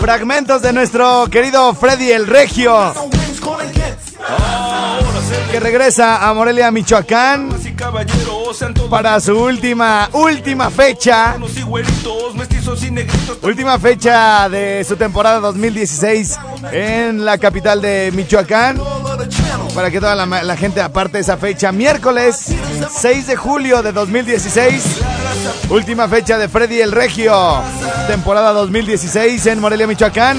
Fragmentos 0.00 0.62
de 0.62 0.72
nuestro 0.72 1.26
querido 1.30 1.74
Freddy 1.74 2.12
el 2.12 2.26
Regio. 2.26 2.94
Que 5.52 5.60
regresa 5.60 6.26
a 6.26 6.32
Morelia, 6.32 6.70
Michoacán. 6.70 7.50
Para 8.88 9.20
su 9.20 9.38
última, 9.38 10.08
última 10.14 10.70
fecha. 10.70 11.36
Última 13.42 13.78
fecha 13.78 14.48
de 14.48 14.82
su 14.88 14.96
temporada 14.96 15.40
2016 15.40 16.38
en 16.72 17.26
la 17.26 17.36
capital 17.36 17.82
de 17.82 18.10
Michoacán. 18.14 18.80
Para 19.74 19.90
que 19.90 20.00
toda 20.00 20.16
la, 20.24 20.56
gente 20.56 20.80
aparte 20.80 21.18
esa 21.18 21.36
fecha. 21.36 21.70
Miércoles 21.70 22.46
6 22.90 23.26
de 23.26 23.36
julio 23.36 23.82
de 23.82 23.92
2016. 23.92 25.02
Última 25.68 26.08
fecha 26.08 26.38
de 26.38 26.48
Freddy 26.48 26.80
el 26.80 26.92
Regio. 26.92 27.62
Temporada 28.06 28.52
2016 28.52 29.44
en 29.44 29.60
Morelia, 29.60 29.86
Michoacán. 29.86 30.38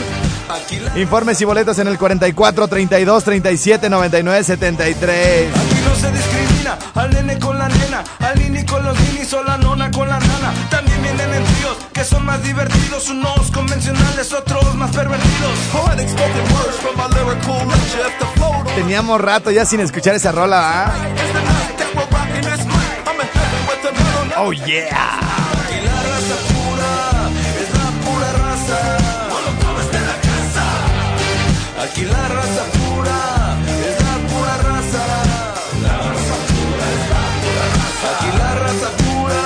Informes 0.95 1.41
y 1.41 1.45
boletos 1.45 1.79
en 1.79 1.87
el 1.87 1.97
44 1.97 2.67
32 2.67 3.23
37 3.23 3.89
99 3.89 4.43
73. 4.43 5.49
Aquí 5.49 5.81
no 5.83 5.95
se 5.95 6.11
discrimina 6.11 6.77
al 6.93 7.11
nene 7.11 7.39
con 7.39 7.57
la 7.57 7.67
nena, 7.67 8.03
al 8.19 8.37
nini 8.37 8.63
con 8.63 8.85
los 8.85 8.99
ninis 8.99 9.33
o 9.33 9.43
la 9.43 9.57
nona 9.57 9.89
con 9.89 10.07
la 10.07 10.19
nana. 10.19 10.53
También 10.69 11.01
vienen 11.01 11.33
en 11.33 11.43
tríos 11.43 11.77
que 11.93 12.03
son 12.03 12.23
más 12.23 12.43
divertidos, 12.43 13.09
unos 13.09 13.49
convencionales, 13.49 14.31
otros 14.33 14.75
más 14.75 14.91
pervertidos. 14.91 15.57
Teníamos 18.75 19.19
rato 19.19 19.49
ya 19.49 19.65
sin 19.65 19.79
escuchar 19.79 20.13
esa 20.13 20.31
rola, 20.31 20.85
¿ah? 20.85 20.93
Oh 24.37 24.51
yeah. 24.51 25.32
Aquí 31.83 32.05
la 32.05 32.27
raza 32.29 32.63
pura 32.77 33.57
es 33.89 33.97
la 34.05 34.15
pura 34.29 34.55
raza. 34.69 35.03
Aquí 38.09 38.29
la 38.37 38.55
raza 38.55 38.89
pura 39.03 39.45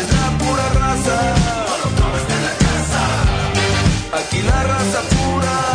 es 0.00 0.08
la 0.16 0.26
pura 0.40 0.66
raza. 0.80 1.18
Aquí 4.18 4.42
la 4.42 4.62
raza 4.64 5.00
pura 5.14 5.69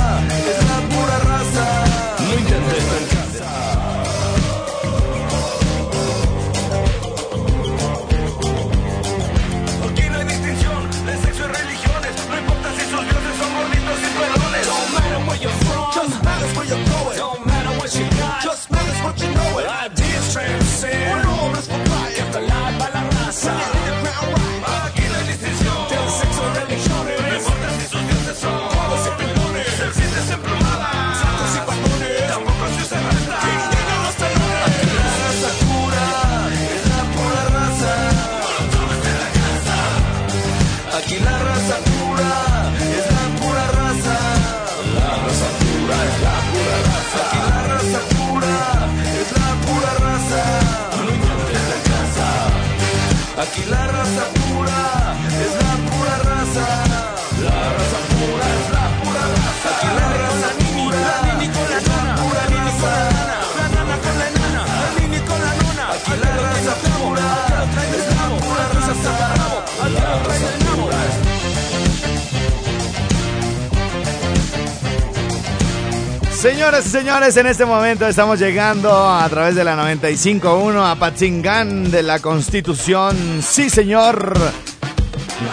Señoras 76.45 76.85
y 76.85 76.89
señores, 76.89 77.35
en 77.37 77.47
este 77.47 77.65
momento 77.65 78.07
estamos 78.07 78.37
llegando 78.37 79.09
a 79.09 79.27
través 79.29 79.55
de 79.55 79.63
la 79.63 79.75
95.1 79.75 80.91
a 80.91 80.93
Patzingán 80.93 81.89
de 81.89 82.03
la 82.03 82.19
Constitución. 82.19 83.41
Sí, 83.41 83.67
señor. 83.71 84.37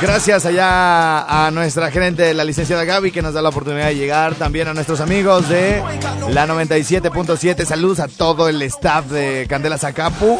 Gracias 0.02 0.44
allá 0.44 1.46
a 1.46 1.50
nuestra 1.50 1.90
gerente, 1.90 2.34
la 2.34 2.44
licenciada 2.44 2.84
Gaby, 2.84 3.10
que 3.10 3.22
nos 3.22 3.32
da 3.32 3.40
la 3.40 3.48
oportunidad 3.48 3.86
de 3.86 3.96
llegar. 3.96 4.34
También 4.34 4.68
a 4.68 4.74
nuestros 4.74 5.00
amigos 5.00 5.48
de 5.48 5.82
la 6.28 6.46
97.7. 6.46 7.64
Saludos 7.64 7.98
a 7.98 8.08
todo 8.08 8.50
el 8.50 8.60
staff 8.60 9.06
de 9.06 9.46
Candela 9.48 9.78
Zacapu. 9.78 10.38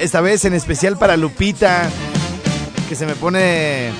Esta 0.00 0.20
vez 0.20 0.44
en 0.44 0.52
especial 0.52 0.98
para 0.98 1.16
Lupita, 1.16 1.88
que 2.90 2.94
se 2.94 3.06
me 3.06 3.14
pone 3.14 3.90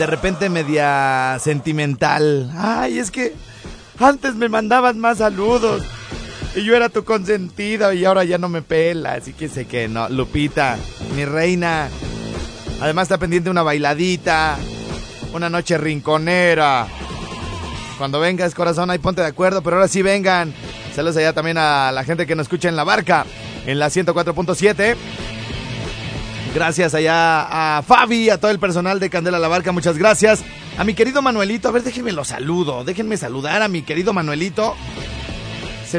de 0.00 0.06
repente 0.06 0.48
media 0.48 1.38
sentimental. 1.38 2.50
Ay, 2.58 2.98
es 2.98 3.12
que 3.12 3.32
antes 3.98 4.34
me 4.34 4.48
mandaban 4.48 4.98
más 4.98 5.18
saludos. 5.18 5.82
Y 6.54 6.64
yo 6.64 6.74
era 6.74 6.88
tu 6.88 7.04
consentida 7.04 7.94
y 7.94 8.04
ahora 8.04 8.24
ya 8.24 8.38
no 8.38 8.48
me 8.48 8.62
pela. 8.62 9.14
Así 9.14 9.32
que 9.32 9.48
sé 9.48 9.66
que 9.66 9.88
no. 9.88 10.08
Lupita, 10.08 10.78
mi 11.14 11.24
reina. 11.24 11.88
Además 12.80 13.04
está 13.04 13.18
pendiente 13.18 13.50
una 13.50 13.62
bailadita. 13.62 14.56
Una 15.32 15.50
noche 15.50 15.76
rinconera. 15.76 16.86
Cuando 17.98 18.20
vengas, 18.20 18.54
corazón, 18.54 18.90
ahí 18.90 18.98
ponte 18.98 19.22
de 19.22 19.28
acuerdo, 19.28 19.62
pero 19.62 19.76
ahora 19.76 19.88
sí 19.88 20.02
vengan. 20.02 20.54
Saludos 20.94 21.16
allá 21.18 21.32
también 21.32 21.58
a 21.58 21.92
la 21.92 22.04
gente 22.04 22.26
que 22.26 22.34
nos 22.34 22.44
escucha 22.44 22.68
en 22.68 22.76
la 22.76 22.84
barca, 22.84 23.26
en 23.66 23.78
la 23.78 23.88
104.7. 23.88 24.96
Gracias 26.54 26.94
allá 26.94 27.78
a 27.78 27.82
Fabi, 27.82 28.30
a 28.30 28.40
todo 28.40 28.50
el 28.50 28.58
personal 28.58 28.98
de 28.98 29.10
Candela 29.10 29.38
La 29.38 29.48
Barca, 29.48 29.72
muchas 29.72 29.98
gracias. 29.98 30.42
A 30.78 30.84
mi 30.84 30.94
querido 30.94 31.22
Manuelito, 31.22 31.68
a 31.68 31.72
ver, 31.72 31.82
déjenme 31.82 32.12
lo 32.12 32.24
saludo, 32.24 32.84
déjenme 32.84 33.16
saludar 33.16 33.62
a 33.62 33.68
mi 33.68 33.82
querido 33.82 34.12
Manuelito. 34.12 34.74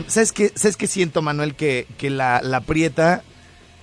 ¿Sabes 0.07 0.31
qué, 0.31 0.51
¿Sabes 0.53 0.77
qué 0.77 0.85
siento, 0.85 1.21
Manuel? 1.21 1.55
Que, 1.55 1.87
que 1.97 2.09
la, 2.11 2.41
la 2.43 2.61
prieta 2.61 3.23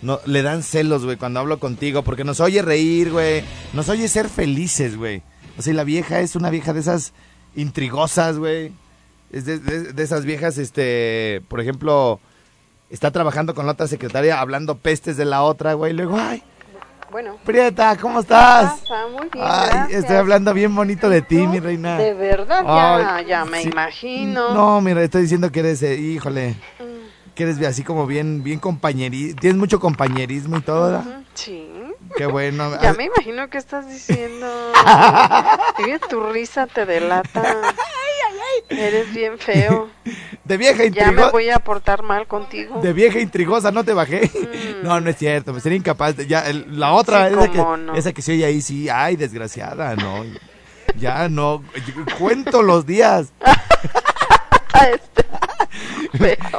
no, 0.03 0.21
le 0.27 0.43
dan 0.43 0.63
celos, 0.63 1.05
güey, 1.05 1.17
cuando 1.17 1.41
hablo 1.41 1.59
contigo, 1.59 2.03
porque 2.05 2.23
nos 2.23 2.39
oye 2.41 2.63
reír, 2.63 3.11
güey, 3.11 3.43
nos 3.73 3.89
oye 3.89 4.07
ser 4.07 4.29
felices, 4.29 4.97
güey. 4.97 5.23
O 5.59 5.63
sea, 5.63 5.75
la 5.75 5.83
vieja 5.85 6.21
es 6.21 6.37
una 6.37 6.51
vieja 6.51 6.73
de 6.73 6.81
esas 6.81 7.13
intrigosas, 7.57 8.39
güey. 8.39 8.71
Es 9.33 9.47
de, 9.47 9.59
de- 9.59 9.93
de 9.93 10.03
esas 10.03 10.25
viejas, 10.25 10.59
este, 10.59 11.43
por 11.49 11.61
ejemplo, 11.61 12.21
está 12.91 13.11
trabajando 13.11 13.55
con 13.57 13.67
la 13.67 13.73
otra 13.73 13.89
secretaria 13.89 14.39
hablando 14.41 14.77
pestes 14.77 15.17
de 15.17 15.25
la 15.25 15.43
otra, 15.43 15.73
güey. 15.75 15.93
y 15.93 15.97
Luego, 15.97 16.19
ay, 16.21 16.43
Bueno. 17.15 17.39
Prieta, 17.45 17.97
¿cómo 17.97 18.19
estás? 18.19 18.81
Pasa, 18.81 19.07
muy 19.07 19.29
bien, 19.29 19.47
Ay, 19.49 19.69
gracias. 19.71 20.01
estoy 20.01 20.17
hablando 20.17 20.53
bien 20.53 20.75
bonito 20.75 21.09
de 21.09 21.23
ti, 21.23 21.47
mi 21.47 21.61
reina. 21.61 21.97
De 21.97 22.13
verdad, 22.13 22.65
ya, 22.65 23.15
Ay, 23.15 23.27
ya 23.27 23.45
me 23.45 23.63
sí. 23.63 23.69
imagino. 23.69 24.53
No, 24.53 24.81
mira, 24.81 25.01
estoy 25.01 25.23
diciendo 25.23 25.53
que 25.53 25.61
eres, 25.61 25.81
eh, 25.85 25.95
híjole, 25.95 26.57
que 27.37 27.45
eres 27.45 27.63
así 27.65 27.85
como 27.85 28.09
bien, 28.09 28.43
bien 28.43 28.59
compañerismo, 28.59 29.39
tienes 29.41 29.57
mucho 29.57 29.79
compañerismo 29.79 30.57
y 30.57 30.63
todo, 30.63 30.91
¿verdad? 30.91 31.23
Sí. 31.35 31.71
Qué 32.17 32.27
bueno. 32.27 32.81
Ya 32.83 32.95
me 32.95 33.05
imagino 33.05 33.49
que 33.49 33.59
estás 33.59 33.89
diciendo. 33.89 34.73
Oye, 35.79 36.01
tu 36.11 36.21
risa 36.21 36.67
te 36.67 36.85
delata. 36.85 37.61
Eres 38.71 39.15
bien 39.15 39.39
feo. 39.39 39.89
De 40.45 40.57
vieja 40.59 40.85
Ya 40.85 40.91
me 41.07 41.09
intrigosa. 41.13 41.31
voy 41.31 41.49
a 41.51 41.59
portar 41.59 42.03
mal 42.03 42.27
contigo. 42.27 42.81
De 42.83 42.93
vieja 42.93 43.19
intrigosa, 43.19 43.71
no 43.73 43.83
te 43.85 43.93
bajé. 43.95 44.31
No, 44.85 45.01
no 45.01 45.09
es 45.09 45.17
cierto, 45.17 45.55
me 45.55 45.61
sería 45.61 45.79
incapaz. 45.79 46.15
de- 46.17 46.27
ya, 46.27 46.41
el- 46.47 46.79
la 46.79 46.93
otra, 46.93 47.29
Sí, 47.29 47.35
esa, 47.39 47.51
que, 47.51 47.57
no. 47.59 47.95
esa 47.95 48.13
que 48.13 48.21
se 48.21 48.33
oye 48.33 48.45
ahí, 48.45 48.61
sí, 48.61 48.89
ay, 48.91 49.17
desgraciada, 49.17 49.97
no. 49.97 50.25
Ya 50.99 51.29
no, 51.31 51.65
cuento 52.19 52.63
los 52.63 52.85
días. 52.87 53.33
Este, 54.93 55.25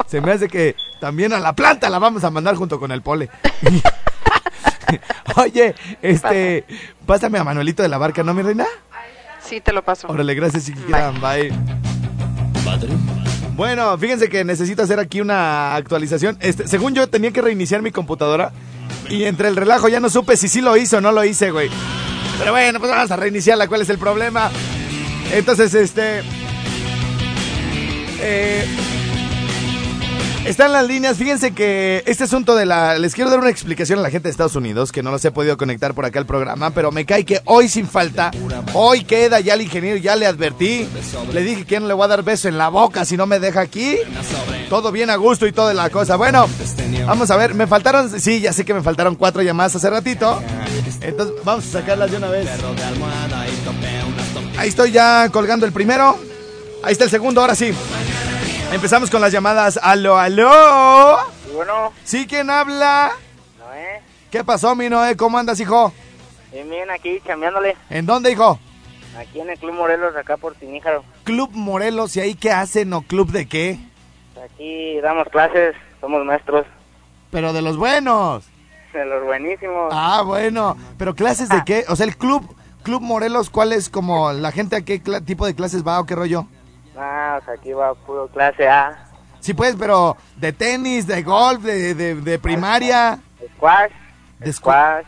Se 0.07 0.19
me 0.21 0.31
hace 0.31 0.47
que 0.47 0.75
también 0.99 1.31
a 1.33 1.39
la 1.39 1.53
planta 1.53 1.89
la 1.89 1.99
vamos 1.99 2.23
a 2.23 2.31
mandar 2.31 2.55
junto 2.55 2.79
con 2.79 2.91
el 2.91 3.01
pole. 3.03 3.29
Oye, 5.37 5.75
este, 6.01 6.63
pásame 7.05 7.37
a 7.39 7.43
Manuelito 7.43 7.83
de 7.83 7.89
la 7.89 7.97
barca, 7.97 8.23
¿no, 8.23 8.33
mi 8.33 8.41
reina? 8.41 8.65
Sí, 9.39 9.61
te 9.61 9.73
lo 9.73 9.83
paso. 9.83 10.07
Órale, 10.07 10.33
gracias, 10.33 10.65
chiquita. 10.65 11.11
Bye. 11.21 11.53
Bueno, 13.55 13.97
fíjense 13.97 14.27
que 14.27 14.43
necesito 14.43 14.83
hacer 14.83 14.99
aquí 14.99 15.21
una 15.21 15.75
actualización. 15.75 16.37
Este, 16.41 16.67
según 16.67 16.93
yo 16.93 17.07
tenía 17.07 17.31
que 17.31 17.41
reiniciar 17.41 17.81
mi 17.81 17.91
computadora 17.91 18.51
y 19.09 19.23
entre 19.23 19.47
el 19.47 19.55
relajo 19.55 19.87
ya 19.87 20.01
no 20.01 20.09
supe 20.09 20.35
si 20.35 20.49
sí 20.49 20.59
lo 20.59 20.75
hizo 20.75 20.97
o 20.97 21.01
no 21.01 21.13
lo 21.13 21.23
hice, 21.23 21.51
güey. 21.51 21.69
Pero 22.37 22.51
bueno, 22.51 22.79
pues 22.79 22.91
vamos 22.91 23.11
a 23.11 23.15
reiniciarla. 23.15 23.69
¿Cuál 23.69 23.81
es 23.81 23.89
el 23.89 23.97
problema? 23.97 24.51
Entonces, 25.31 25.73
este, 25.73 26.21
eh, 28.19 28.67
están 30.45 30.71
las 30.71 30.87
líneas. 30.87 31.17
Fíjense 31.17 31.53
que 31.53 32.03
este 32.05 32.23
asunto 32.23 32.55
de 32.55 32.65
la. 32.65 32.97
Les 32.97 33.13
quiero 33.13 33.29
dar 33.29 33.39
una 33.39 33.49
explicación 33.49 33.99
a 33.99 34.01
la 34.01 34.09
gente 34.09 34.27
de 34.27 34.31
Estados 34.31 34.55
Unidos, 34.55 34.91
que 34.91 35.03
no 35.03 35.11
los 35.11 35.23
he 35.25 35.31
podido 35.31 35.57
conectar 35.57 35.93
por 35.93 36.05
acá 36.05 36.19
al 36.19 36.25
programa, 36.25 36.71
pero 36.71 36.91
me 36.91 37.05
cae 37.05 37.25
que 37.25 37.41
hoy 37.45 37.67
sin 37.67 37.87
falta, 37.87 38.31
hoy 38.73 39.03
queda 39.03 39.39
ya 39.39 39.55
el 39.55 39.61
ingeniero, 39.61 39.97
ya 39.97 40.15
le 40.15 40.25
advertí. 40.25 40.87
Le 41.33 41.41
dije 41.41 41.65
que 41.65 41.79
no 41.79 41.87
le 41.87 41.93
voy 41.93 42.05
a 42.05 42.07
dar 42.07 42.23
beso 42.23 42.47
en 42.47 42.57
la 42.57 42.69
boca 42.69 43.05
si 43.05 43.17
no 43.17 43.25
me 43.25 43.39
deja 43.39 43.61
aquí. 43.61 43.97
Todo 44.69 44.91
bien 44.91 45.09
a 45.09 45.15
gusto 45.15 45.47
y 45.47 45.51
toda 45.51 45.73
la 45.73 45.89
cosa. 45.89 46.15
Bueno, 46.15 46.47
vamos 47.05 47.31
a 47.31 47.37
ver, 47.37 47.53
me 47.53 47.67
faltaron. 47.67 48.19
Sí, 48.19 48.41
ya 48.41 48.53
sé 48.53 48.65
que 48.65 48.73
me 48.73 48.81
faltaron 48.81 49.15
cuatro 49.15 49.41
llamadas 49.41 49.75
hace 49.75 49.89
ratito. 49.89 50.41
Entonces, 51.01 51.35
vamos 51.43 51.65
a 51.67 51.79
sacarlas 51.79 52.11
de 52.11 52.17
una 52.17 52.29
vez. 52.29 52.47
Ahí 54.57 54.69
estoy 54.69 54.91
ya 54.91 55.29
colgando 55.31 55.65
el 55.65 55.71
primero. 55.71 56.17
Ahí 56.83 56.93
está 56.93 57.05
el 57.05 57.09
segundo, 57.09 57.41
ahora 57.41 57.55
sí. 57.55 57.73
Empezamos 58.71 59.09
con 59.09 59.21
las 59.21 59.31
llamadas. 59.31 59.79
Aló, 59.81 60.17
aló. 60.17 61.17
Bueno, 61.53 61.93
¿Sí 62.03 62.27
quién 62.27 62.49
habla? 62.49 63.11
Noé, 63.59 64.01
¿Qué 64.31 64.43
pasó, 64.43 64.75
mi 64.75 64.89
Noé? 64.89 65.15
¿Cómo 65.15 65.37
andas, 65.37 65.59
hijo? 65.59 65.93
bien, 66.51 66.69
bien, 66.69 66.89
aquí 66.89 67.19
chambeándole, 67.25 67.75
¿En 67.89 68.05
dónde, 68.05 68.31
hijo? 68.31 68.59
aquí 69.17 69.39
en 69.39 69.49
el 69.49 69.57
Club 69.57 69.73
Morelos, 69.73 70.15
acá 70.15 70.35
por 70.37 70.55
Tiníjaro. 70.55 71.03
Club 71.23 71.51
Morelos, 71.53 72.15
¿y 72.17 72.21
ahí 72.21 72.35
qué 72.35 72.51
hacen 72.51 72.91
o 72.93 73.01
club 73.01 73.31
de 73.31 73.47
qué? 73.47 73.79
Aquí 74.43 74.99
damos 75.01 75.27
clases, 75.29 75.75
somos 76.01 76.23
maestros 76.25 76.65
Pero 77.31 77.53
de 77.53 77.61
los 77.61 77.77
buenos. 77.77 78.45
de 78.93 79.05
los 79.05 79.23
buenísimos. 79.23 79.89
Ah, 79.91 80.21
bueno. 80.25 80.75
¿Pero 80.97 81.15
clases 81.15 81.47
de 81.49 81.63
qué? 81.65 81.85
O 81.89 81.95
sea, 81.95 82.05
el 82.05 82.17
club, 82.17 82.53
Club 82.83 83.01
Morelos, 83.01 83.49
¿cuál 83.49 83.71
es 83.73 83.89
como 83.89 84.31
la 84.33 84.51
gente 84.51 84.75
a 84.75 84.81
qué 84.81 84.99
tipo 85.25 85.45
de 85.45 85.55
clases 85.55 85.85
va 85.87 85.99
o 85.99 86.05
qué 86.05 86.15
rollo? 86.15 86.47
Ah, 86.97 87.39
o 87.41 87.45
sea, 87.45 87.53
aquí 87.55 87.73
va 87.73 87.93
puro 87.93 88.27
clase 88.27 88.67
A, 88.67 88.97
Sí, 89.39 89.53
pues, 89.53 89.75
pero 89.77 90.17
de 90.37 90.53
tenis, 90.53 91.05
de 91.05 91.21
golf, 91.21 91.61
de, 91.61 91.93
de, 91.93 92.15
de 92.15 92.39
primaria. 92.39 93.19
squash, 93.57 93.91
De 94.39 94.47
squ- 94.49 94.53
squash, 94.53 95.05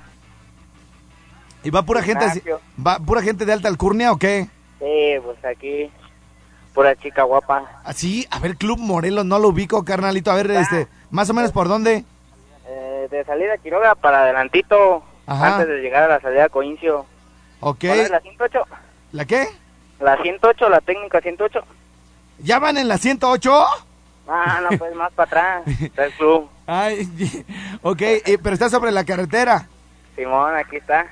¿Y 1.64 1.70
va 1.70 1.82
pura 1.84 2.02
gente 2.04 2.26
así- 2.26 2.42
va 2.86 3.00
pura 3.00 3.22
gente 3.22 3.46
de 3.46 3.54
alta 3.54 3.68
alcurnia 3.68 4.12
o 4.12 4.18
qué? 4.18 4.48
sí, 4.80 5.16
pues 5.24 5.44
aquí, 5.44 5.90
pura 6.74 6.96
chica 6.96 7.24
guapa. 7.24 7.82
Así, 7.84 8.28
a 8.30 8.40
ver, 8.40 8.58
Club 8.58 8.78
Morelos, 8.80 9.26
no 9.26 9.40
lo 9.40 9.48
ubico, 9.50 9.84
carnalito. 9.84 10.30
A 10.32 10.36
ver, 10.36 10.52
este, 10.52 10.88
más 11.10 11.30
o 11.30 11.34
menos 11.34 11.52
por 11.52 11.68
dónde. 11.68 12.04
Eh, 12.68 13.08
de 13.10 13.24
salida 13.26 13.56
a 13.56 13.58
Quiroga 13.58 13.96
para 13.96 14.22
adelantito, 14.22 15.04
Ajá. 15.26 15.56
antes 15.56 15.68
de 15.68 15.82
llegar 15.82 16.04
a 16.04 16.08
la 16.10 16.20
salida 16.22 16.48
Coincio. 16.50 17.06
Ok. 17.60 17.80
¿Cuál 17.82 18.00
es 18.02 18.10
la 18.12 18.20
108? 18.20 18.64
¿La 19.14 19.26
qué? 19.26 19.48
La 20.00 20.22
108, 20.22 20.70
la 20.70 20.82
técnica 20.82 21.22
108. 21.22 21.60
¿Ya 22.40 22.60
van 22.60 22.78
en 22.78 22.88
la 22.88 22.98
108? 22.98 23.66
Ah, 24.28 24.60
no, 24.70 24.78
pues 24.78 24.94
más 24.96 25.12
para 25.14 25.62
atrás, 25.64 25.82
está 25.82 26.06
el 26.06 26.12
club. 26.14 26.50
Ay, 26.66 27.10
ok, 27.82 28.02
pero 28.44 28.54
está 28.54 28.70
sobre 28.70 28.92
la 28.92 29.06
carretera. 29.06 29.68
Simón, 30.16 30.56
aquí 30.56 30.78
está. 30.78 31.06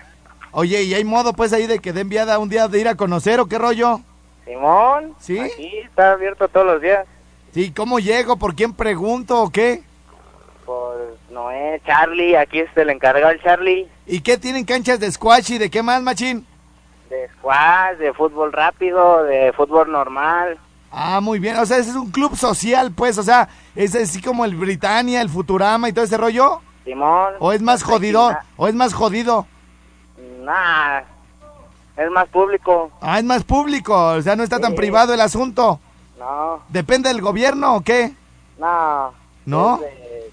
Oye, 0.52 0.84
¿y 0.84 0.94
hay 0.94 1.04
modo 1.04 1.34
pues 1.34 1.54
ahí 1.54 1.68
de 1.68 1.80
que 1.80 1.94
dé 1.94 2.02
enviada 2.02 2.40
un 2.40 2.50
día 2.50 2.68
de 2.68 2.80
ir 2.80 2.88
a 2.88 2.96
conocer 2.96 3.40
o 3.40 3.46
qué 3.48 3.58
rollo? 3.58 4.02
Simón, 4.46 5.16
¿Sí? 5.20 5.40
aquí 5.40 5.78
está 5.80 6.12
abierto 6.12 6.48
todos 6.48 6.66
los 6.66 6.82
días. 6.82 7.06
Sí, 7.54 7.72
¿cómo 7.72 8.00
llego? 8.00 8.38
¿Por 8.38 8.54
quién 8.56 8.74
pregunto 8.74 9.42
o 9.42 9.50
qué? 9.50 9.82
Por 10.66 11.18
Noé, 11.30 11.82
Charlie, 11.86 12.36
aquí 12.36 12.60
está 12.60 12.82
el 12.82 12.90
encargado 12.90 13.32
el 13.32 13.42
Charlie, 13.42 13.88
¿Y 14.08 14.22
qué 14.22 14.38
tienen 14.38 14.66
canchas 14.66 15.00
de 15.00 15.12
squash 15.12 15.54
y 15.54 15.58
de 15.58 15.70
qué 15.70 15.82
más, 15.82 16.02
machín? 16.02 16.46
De 17.16 17.30
squash, 17.38 17.98
de 17.98 18.14
fútbol 18.14 18.52
rápido, 18.54 19.24
de 19.24 19.54
fútbol 19.54 19.92
normal. 19.92 20.58
Ah, 20.92 21.20
muy 21.22 21.40
bien, 21.40 21.58
o 21.58 21.66
sea, 21.66 21.78
ese 21.78 21.90
es 21.90 21.96
un 21.96 22.12
club 22.12 22.36
social, 22.38 22.92
pues, 22.92 23.18
o 23.18 23.24
sea, 23.24 23.50
es 23.76 23.96
así 23.96 24.22
como 24.22 24.46
el 24.46 24.56
Britannia, 24.56 25.22
el 25.22 25.30
Futurama 25.30 25.90
y 25.90 25.94
todo 25.94 26.06
ese 26.06 26.18
rollo. 26.18 26.62
Simón. 26.86 27.34
¿O 27.40 27.52
es 27.52 27.62
más 27.62 27.84
jodido? 27.84 28.38
¿O 28.58 28.68
es 28.68 28.76
más 28.76 28.94
jodido? 28.94 29.46
Nah, 30.44 31.00
es 31.98 32.12
más 32.12 32.28
público. 32.30 32.92
Ah, 33.02 33.18
es 33.20 33.26
más 33.26 33.44
público, 33.44 33.94
o 34.14 34.22
sea, 34.22 34.36
no 34.36 34.44
está 34.44 34.60
tan 34.60 34.76
privado 34.76 35.14
el 35.14 35.22
asunto. 35.22 35.80
No, 36.20 36.62
¿Depende 36.70 37.10
del 37.10 37.22
gobierno 37.22 37.76
o 37.76 37.82
qué? 37.82 38.14
no. 38.58 39.14
¿No? 39.46 39.78
de- 39.78 40.32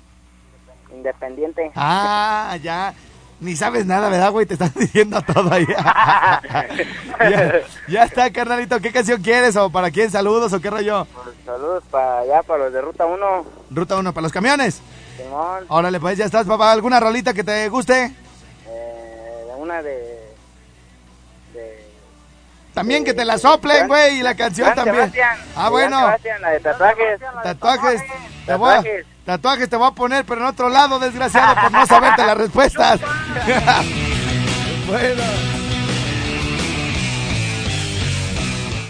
independiente. 0.94 1.70
Ah, 1.74 2.56
ya. 2.62 2.94
Ni 3.42 3.56
sabes 3.56 3.84
nada, 3.86 4.08
¿verdad, 4.08 4.30
güey? 4.30 4.46
Te 4.46 4.54
están 4.54 4.72
diciendo 4.76 5.20
todo 5.22 5.52
ahí. 5.52 5.66
ya, 7.20 7.60
ya 7.88 8.04
está, 8.04 8.30
carnalito. 8.32 8.80
¿Qué 8.80 8.92
canción 8.92 9.20
quieres? 9.20 9.56
¿O 9.56 9.68
para 9.68 9.90
quién? 9.90 10.10
¿Saludos 10.12 10.52
o 10.52 10.60
qué 10.60 10.70
rollo? 10.70 11.06
Pues, 11.12 11.34
saludos 11.44 11.82
para 11.90 12.20
allá, 12.20 12.42
para 12.44 12.64
los 12.64 12.72
de 12.72 12.80
Ruta 12.80 13.04
1. 13.04 13.44
Ruta 13.70 13.96
1 13.96 14.12
para 14.14 14.22
los 14.22 14.32
camiones. 14.32 14.80
Simón, 15.16 15.64
Órale, 15.68 15.98
pues 15.98 16.16
ya 16.18 16.24
estás, 16.26 16.46
papá. 16.46 16.70
¿Alguna 16.70 17.00
rolita 17.00 17.34
que 17.34 17.42
te 17.42 17.68
guste? 17.68 18.12
eh, 18.68 19.46
una 19.58 19.82
de... 19.82 19.90
de 21.52 21.84
También 22.74 23.04
que 23.04 23.12
te 23.12 23.24
la 23.24 23.38
soplen, 23.38 23.88
güey, 23.88 24.20
y 24.20 24.22
la 24.22 24.36
canción 24.36 24.72
también. 24.74 25.10
Sebastián, 25.12 25.38
Ah, 25.56 25.68
bueno. 25.68 25.98
Sebastián, 25.98 26.42
la 26.42 26.50
de 26.50 26.60
tatuajes. 26.60 27.20
Tatuajes. 27.42 28.02
Te 28.46 28.54
voy 28.54 28.72
a, 28.72 28.82
Tatuajes. 29.24 29.68
te 29.68 29.76
voy 29.76 29.88
a 29.88 29.92
poner, 29.92 30.24
pero 30.24 30.40
en 30.40 30.46
otro 30.48 30.68
lado, 30.68 30.98
desgraciado, 30.98 31.54
por 31.60 31.70
no 31.72 31.86
saberte 31.86 32.26
las 32.26 32.36
respuestas. 32.36 33.00
bueno. 34.88 35.22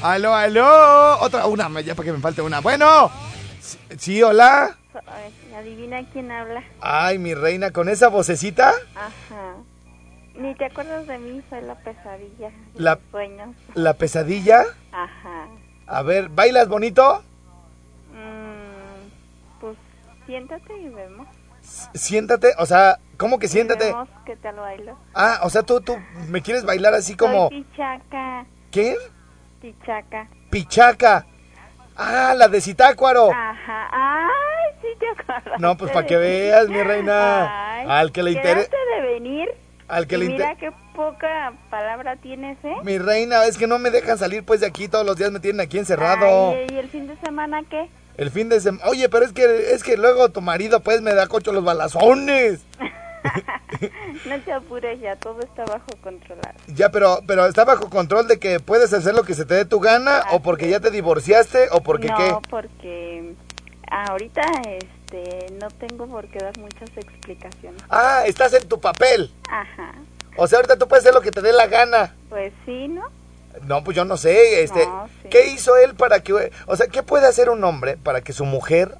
Aló, 0.03 0.35
aló. 0.35 1.18
Otra, 1.21 1.47
una, 1.47 1.68
ya 1.81 1.95
para 1.95 2.07
que 2.07 2.12
me 2.12 2.18
falte 2.18 2.42
una. 2.42 2.61
Bueno. 2.61 3.11
Sí, 3.99 4.23
hola. 4.23 4.77
Ay, 5.07 5.55
Adivina 5.57 6.03
quién 6.12 6.31
habla. 6.31 6.62
Ay, 6.81 7.18
mi 7.18 7.35
reina, 7.35 7.71
con 7.71 7.88
esa 7.88 8.09
vocecita. 8.09 8.73
Ajá. 8.97 9.55
Ni 10.35 10.55
te 10.57 10.64
acuerdas 10.66 11.07
de 11.07 11.18
mí, 11.18 11.40
soy 11.49 11.61
la 11.62 11.75
pesadilla. 11.77 12.51
La- 12.75 12.95
los 12.95 13.01
sueños. 13.11 13.55
La 13.75 13.92
pesadilla. 13.95 14.64
Ajá. 14.90 15.47
A 15.87 16.03
ver, 16.03 16.29
¿bailas 16.31 16.68
bonito? 16.68 17.23
Siéntate 20.33 20.79
y 20.79 20.88
vemos. 20.88 21.27
Siéntate, 21.92 22.55
o 22.59 22.64
sea, 22.64 22.99
¿cómo 23.18 23.38
que 23.38 23.49
siéntate? 23.49 23.87
Vemos 23.87 24.09
qué 24.25 24.35
tal 24.37 24.57
bailo. 24.57 24.97
Ah, 25.14 25.40
o 25.42 25.51
sea, 25.51 25.62
tú, 25.62 25.81
tú 25.83 25.99
me 26.29 26.40
quieres 26.40 26.64
bailar 26.64 26.95
así 26.95 27.14
como... 27.16 27.51
Soy 27.51 27.62
pichaca, 27.62 28.47
¿Qué? 28.71 28.97
pichaca. 29.61 30.29
Pichaca. 30.51 31.27
Ah, 31.97 32.33
la 32.35 32.49
de 32.49 32.62
Citácuaro. 32.62 33.31
Ajá. 33.31 33.88
Ay, 33.92 34.75
sí 34.81 34.88
te 34.99 35.07
acuerdas. 35.09 35.61
No, 35.61 35.77
pues 35.77 35.92
para 35.92 36.07
que 36.07 36.16
veas, 36.16 36.68
mi 36.68 36.83
reina. 36.83 37.75
Ay, 37.75 37.87
Al 37.90 38.11
que 38.11 38.23
le 38.23 38.31
interesa... 38.33 38.71
de 38.97 39.03
venir. 39.03 39.51
Al 39.88 40.07
que 40.07 40.14
y 40.14 40.18
le 40.21 40.27
mira 40.29 40.57
qué 40.57 40.73
poca 40.97 41.53
palabra 41.68 42.16
tienes, 42.16 42.57
¿eh? 42.64 42.77
Mi 42.83 42.97
reina, 42.97 43.45
es 43.45 43.59
que 43.59 43.66
no 43.66 43.79
me 43.79 43.90
dejan 43.90 44.16
salir 44.16 44.42
pues 44.42 44.61
de 44.61 44.66
aquí 44.66 44.88
todos 44.88 45.05
los 45.05 45.16
días, 45.16 45.31
me 45.31 45.40
tienen 45.40 45.61
aquí 45.61 45.77
encerrado. 45.79 46.53
Ay, 46.53 46.66
¿Y 46.71 46.77
el 46.77 46.88
fin 46.88 47.07
de 47.07 47.16
semana 47.18 47.62
qué? 47.68 47.90
El 48.16 48.31
fin 48.31 48.48
de 48.48 48.61
semana... 48.61 48.88
Oye, 48.88 49.09
pero 49.09 49.25
es 49.25 49.33
que, 49.33 49.72
es 49.72 49.83
que 49.83 49.96
luego 49.96 50.29
tu 50.31 50.40
marido 50.40 50.81
pues 50.81 51.01
me 51.01 51.14
da 51.14 51.27
cocho 51.27 51.53
los 51.53 51.64
balazones. 51.64 52.61
No 54.27 54.40
te 54.40 54.53
apures 54.53 55.01
ya, 55.01 55.16
todo 55.16 55.40
está 55.40 55.64
bajo 55.64 55.87
controlado. 56.03 56.55
Ya, 56.68 56.90
pero, 56.90 57.20
pero 57.27 57.46
está 57.46 57.64
bajo 57.64 57.88
control 57.88 58.29
de 58.29 58.38
que 58.38 58.61
puedes 58.61 58.92
hacer 58.92 59.14
lo 59.14 59.22
que 59.22 59.35
se 59.35 59.44
te 59.44 59.55
dé 59.55 59.64
tu 59.64 59.81
gana, 59.81 60.25
o 60.33 60.40
porque 60.40 60.68
ya 60.68 60.81
te 60.81 60.90
divorciaste, 60.90 61.68
o 61.70 61.83
porque 61.83 62.09
no, 62.09 62.16
qué. 62.16 62.48
porque 62.51 63.35
ahorita 63.90 64.42
este 64.66 65.46
no 65.61 65.68
tengo 65.70 66.07
por 66.07 66.27
qué 66.29 66.38
dar 66.38 66.57
muchas 66.59 66.90
explicaciones. 66.96 67.83
Ah, 67.88 68.25
estás 68.27 68.53
en 68.55 68.68
tu 68.68 68.81
papel. 68.81 69.33
Aja. 69.51 69.94
O 70.37 70.46
sea, 70.46 70.59
ahorita 70.59 70.77
tú 70.77 70.88
puedes 70.88 71.05
hacer 71.05 71.14
lo 71.14 71.20
que 71.20 71.31
te 71.31 71.42
dé 71.42 71.53
la 71.53 71.66
gana. 71.66 72.14
Pues 72.29 72.53
sí, 72.64 72.88
¿no? 72.88 73.05
No, 73.66 73.85
pues 73.85 73.96
yo 73.96 74.05
no 74.05 74.16
sé, 74.16 74.62
este, 74.62 74.87
No. 74.87 75.09
¿Qué 75.33 75.49
hizo 75.49 75.77
él 75.79 75.95
para 75.95 76.21
que, 76.21 76.53
o 76.66 76.77
sea, 76.77 76.87
qué 76.88 77.03
puede 77.03 77.27
hacer 77.27 77.49
un 77.49 77.64
hombre 77.64 77.97
para 77.97 78.21
que 78.21 78.35
su 78.35 78.45
mujer 78.45 78.97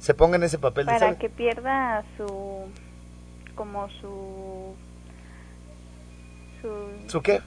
se 0.00 0.12
ponga 0.12 0.36
en 0.36 0.42
ese 0.42 0.58
papel 0.58 0.86
de 0.86 0.92
Para 0.92 1.16
que 1.16 1.28
pierda 1.28 2.04
su 2.16 2.68
como 3.54 3.88
su 4.00 4.74
su, 6.60 7.08
¿Su 7.08 7.22
qué? 7.22 7.40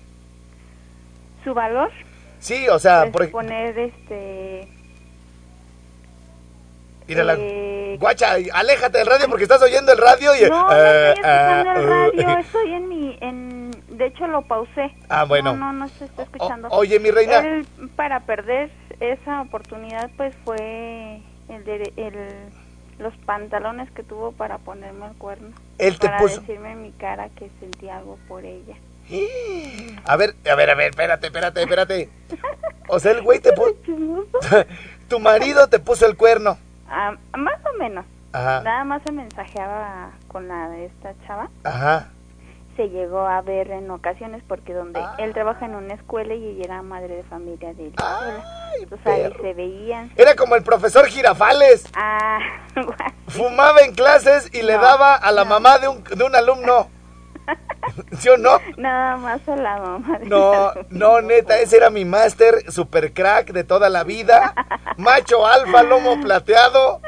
su 1.44 1.54
valor. 1.54 1.92
Sí, 2.40 2.70
o 2.70 2.80
sea, 2.80 3.12
por 3.12 3.30
poner 3.30 3.78
este 3.78 4.68
mira 7.08 7.26
la 7.26 7.36
eh, 7.38 7.98
guacha, 8.00 8.36
aléjate 8.54 9.00
del 9.00 9.08
radio 9.08 9.28
porque 9.28 9.44
estás 9.44 9.62
oyendo 9.62 9.92
el 9.92 9.98
radio 9.98 10.34
y 10.36 10.50
No, 10.50 10.64
no 10.64 10.72
eh, 10.72 11.14
estoy 11.14 11.26
escuchando 11.26 11.72
el 11.72 11.78
eh, 11.78 12.24
radio, 12.24 12.40
estoy 12.40 12.74
en 12.74 12.88
mi 12.88 13.18
en 13.20 13.71
de 14.02 14.08
hecho 14.08 14.28
lo 14.28 14.42
pausé. 14.44 14.92
Ah, 15.10 15.24
bueno. 15.26 15.54
No, 15.54 15.72
no, 15.72 15.74
no 15.74 15.88
se 15.90 16.06
está 16.06 16.24
escuchando. 16.24 16.68
O- 16.70 16.78
oye, 16.78 17.00
mi 17.00 17.12
reina. 17.12 17.38
Él, 17.40 17.68
para 17.96 18.22
perder 18.22 18.72
esa 19.00 19.42
oportunidad 19.42 20.10
pues 20.18 20.34
fue 20.44 21.22
el 21.50 21.64
de 21.66 21.94
el 21.98 22.14
los 23.00 23.16
pantalones 23.26 23.90
que 23.92 24.04
tuvo 24.04 24.32
para 24.32 24.58
ponerme 24.60 25.08
el 25.08 25.14
cuerno. 25.14 25.50
Él 25.78 25.98
te 26.00 26.08
para 26.08 26.20
puso- 26.20 26.42
decirme 26.42 26.72
en 26.74 26.82
mi 26.84 26.92
cara 26.92 27.30
que 27.30 27.50
sentía 27.60 27.98
algo 27.98 28.18
por 28.28 28.44
ella. 28.46 28.76
A 30.06 30.16
ver, 30.16 30.36
a 30.50 30.56
ver, 30.56 30.70
a 30.70 30.76
ver, 30.76 30.90
espérate, 30.92 31.28
espérate, 31.28 31.62
espérate. 31.64 32.10
O 32.88 33.00
sea, 33.00 33.12
el 33.12 33.22
güey 33.22 33.40
te 33.40 33.54
puso 33.54 33.76
tu 35.10 35.20
marido 35.20 35.68
te 35.68 35.80
puso 35.80 36.06
el 36.06 36.16
cuerno. 36.16 36.58
Ah, 36.88 37.16
más 37.38 37.60
o 37.66 37.78
menos. 37.78 38.06
Ajá. 38.34 38.62
Nada 38.62 38.84
más 38.84 39.02
se 39.04 39.12
mensajeaba 39.12 40.12
con 40.28 40.48
la 40.48 40.70
de 40.70 40.86
esta 40.86 41.14
chava. 41.28 41.50
Ajá. 41.64 42.10
Se 42.82 42.90
llegó 42.90 43.20
a 43.28 43.42
ver 43.42 43.70
en 43.70 43.92
ocasiones 43.92 44.42
porque 44.48 44.74
donde 44.74 45.00
él 45.20 45.36
trabaja 45.36 45.68
en 45.68 45.76
una 45.76 45.94
escuela 45.94 46.34
y 46.34 46.44
ella 46.48 46.64
era 46.64 46.82
madre 46.82 47.18
de 47.18 47.22
familia 47.22 47.76
de 47.76 47.90
escuela. 47.90 48.44
Entonces 48.82 49.06
ahí 49.06 49.32
se 49.40 49.54
veían. 49.54 50.12
Era 50.16 50.36
como 50.36 50.56
el 50.56 50.64
profesor 50.64 51.06
Girafales. 51.06 51.84
Ah, 51.96 52.40
Fumaba 53.28 53.82
en 53.82 53.94
clases 53.94 54.50
y 54.52 54.64
le 54.64 54.74
daba 54.74 55.14
a 55.14 55.32
la 55.32 55.46
mamá 55.46 55.78
de 55.78 55.90
un, 55.90 56.04
de 56.04 56.24
un 56.24 56.36
alumno. 56.36 56.90
¿Sí 58.18 58.30
o 58.30 58.38
no? 58.38 58.58
nada 58.78 59.16
más 59.18 59.48
a 59.48 59.56
la 59.58 59.78
mamá. 59.78 60.18
de 60.18 60.26
No, 60.26 60.72
no, 60.90 61.22
neta, 61.22 61.60
ese 61.60 61.78
era 61.78 61.92
mi 61.92 62.04
máster, 62.04 62.72
super 62.72 63.14
crack 63.14 63.52
de 63.52 63.64
toda 63.64 63.90
la 63.90 64.04
vida. 64.04 64.56
Macho 64.98 65.46
alfa, 65.46 65.84
lomo 65.84 66.20
plateado. 66.20 67.00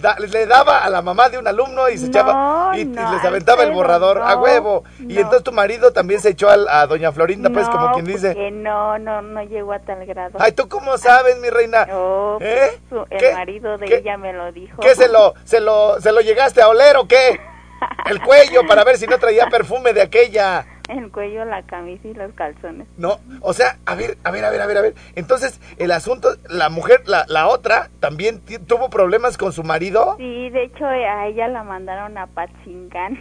Da- 0.00 0.16
le 0.18 0.46
daba 0.46 0.78
a 0.84 0.90
la 0.90 1.02
mamá 1.02 1.28
de 1.28 1.38
un 1.38 1.46
alumno 1.46 1.88
y 1.88 1.96
se 1.98 2.04
No, 2.04 2.08
echaba 2.10 2.70
y, 2.76 2.80
y 2.80 2.84
no, 2.84 3.12
les 3.14 3.24
aventaba 3.24 3.62
el 3.64 3.72
borrador 3.72 4.18
a 4.22 4.34
no, 4.36 4.42
huevo. 4.42 4.84
Y 5.00 5.14
no. 5.14 5.20
entonces 5.20 5.42
tu 5.42 5.52
marido 5.52 5.92
también 5.92 6.20
se 6.20 6.30
echó 6.30 6.48
al- 6.50 6.68
a 6.68 6.86
doña 6.86 7.12
Florinda, 7.12 7.50
pues 7.50 7.68
como 7.68 7.88
No, 7.88 7.92
quien 7.94 8.04
dice. 8.06 8.34
no, 8.52 8.98
no, 8.98 9.22
no 9.22 9.42
llegó 9.42 9.72
a 9.72 9.78
tal 9.80 10.04
grado. 10.06 10.38
Ay, 10.40 10.52
¿tú 10.52 10.68
cómo 10.68 10.98
sabes, 10.98 11.38
mi 11.38 11.48
reina? 11.50 11.86
Oh, 11.92 12.38
¿Eh? 12.40 12.78
su- 12.88 13.06
el 13.10 13.18
¿Qué? 13.18 13.32
marido 13.32 13.78
de 13.78 13.86
¿Qué? 13.86 13.96
ella 13.96 14.16
me 14.16 14.32
lo 14.32 14.52
dijo. 14.52 14.80
¿Qué 14.80 14.94
se 14.94 15.08
lo, 15.08 15.34
se 15.44 15.60
lo, 15.60 16.00
se 16.00 16.12
lo 16.12 16.20
llegaste 16.20 16.62
a 16.62 16.68
oler 16.68 16.96
o 16.96 17.06
qué? 17.08 17.40
El 18.06 18.22
cuello 18.22 18.66
para 18.66 18.84
ver 18.84 18.96
si 18.98 19.06
no 19.06 19.18
traía 19.18 19.48
perfume 19.48 19.92
de 19.92 20.00
aquella. 20.00 20.64
El 20.88 21.10
cuello, 21.10 21.44
la 21.44 21.62
camisa 21.62 22.06
y 22.06 22.14
los 22.14 22.32
calzones. 22.34 22.86
No, 22.96 23.18
o 23.40 23.52
sea, 23.52 23.78
a 23.86 23.94
ver, 23.96 24.18
a 24.22 24.30
ver, 24.30 24.44
a 24.44 24.50
ver, 24.50 24.60
a 24.60 24.66
ver, 24.66 24.78
a 24.78 24.80
ver. 24.82 24.94
Entonces, 25.16 25.60
el 25.78 25.90
asunto, 25.90 26.28
la 26.48 26.68
mujer, 26.68 27.02
la, 27.06 27.24
la 27.28 27.48
otra, 27.48 27.90
también 27.98 28.40
tuvo 28.66 28.88
problemas 28.88 29.36
con 29.36 29.52
su 29.52 29.64
marido. 29.64 30.14
Sí, 30.18 30.48
de 30.50 30.64
hecho 30.64 30.84
eh, 30.88 31.06
a 31.06 31.26
ella 31.26 31.48
la 31.48 31.64
mandaron 31.64 32.16
a 32.18 32.26
Patzingán. 32.28 33.18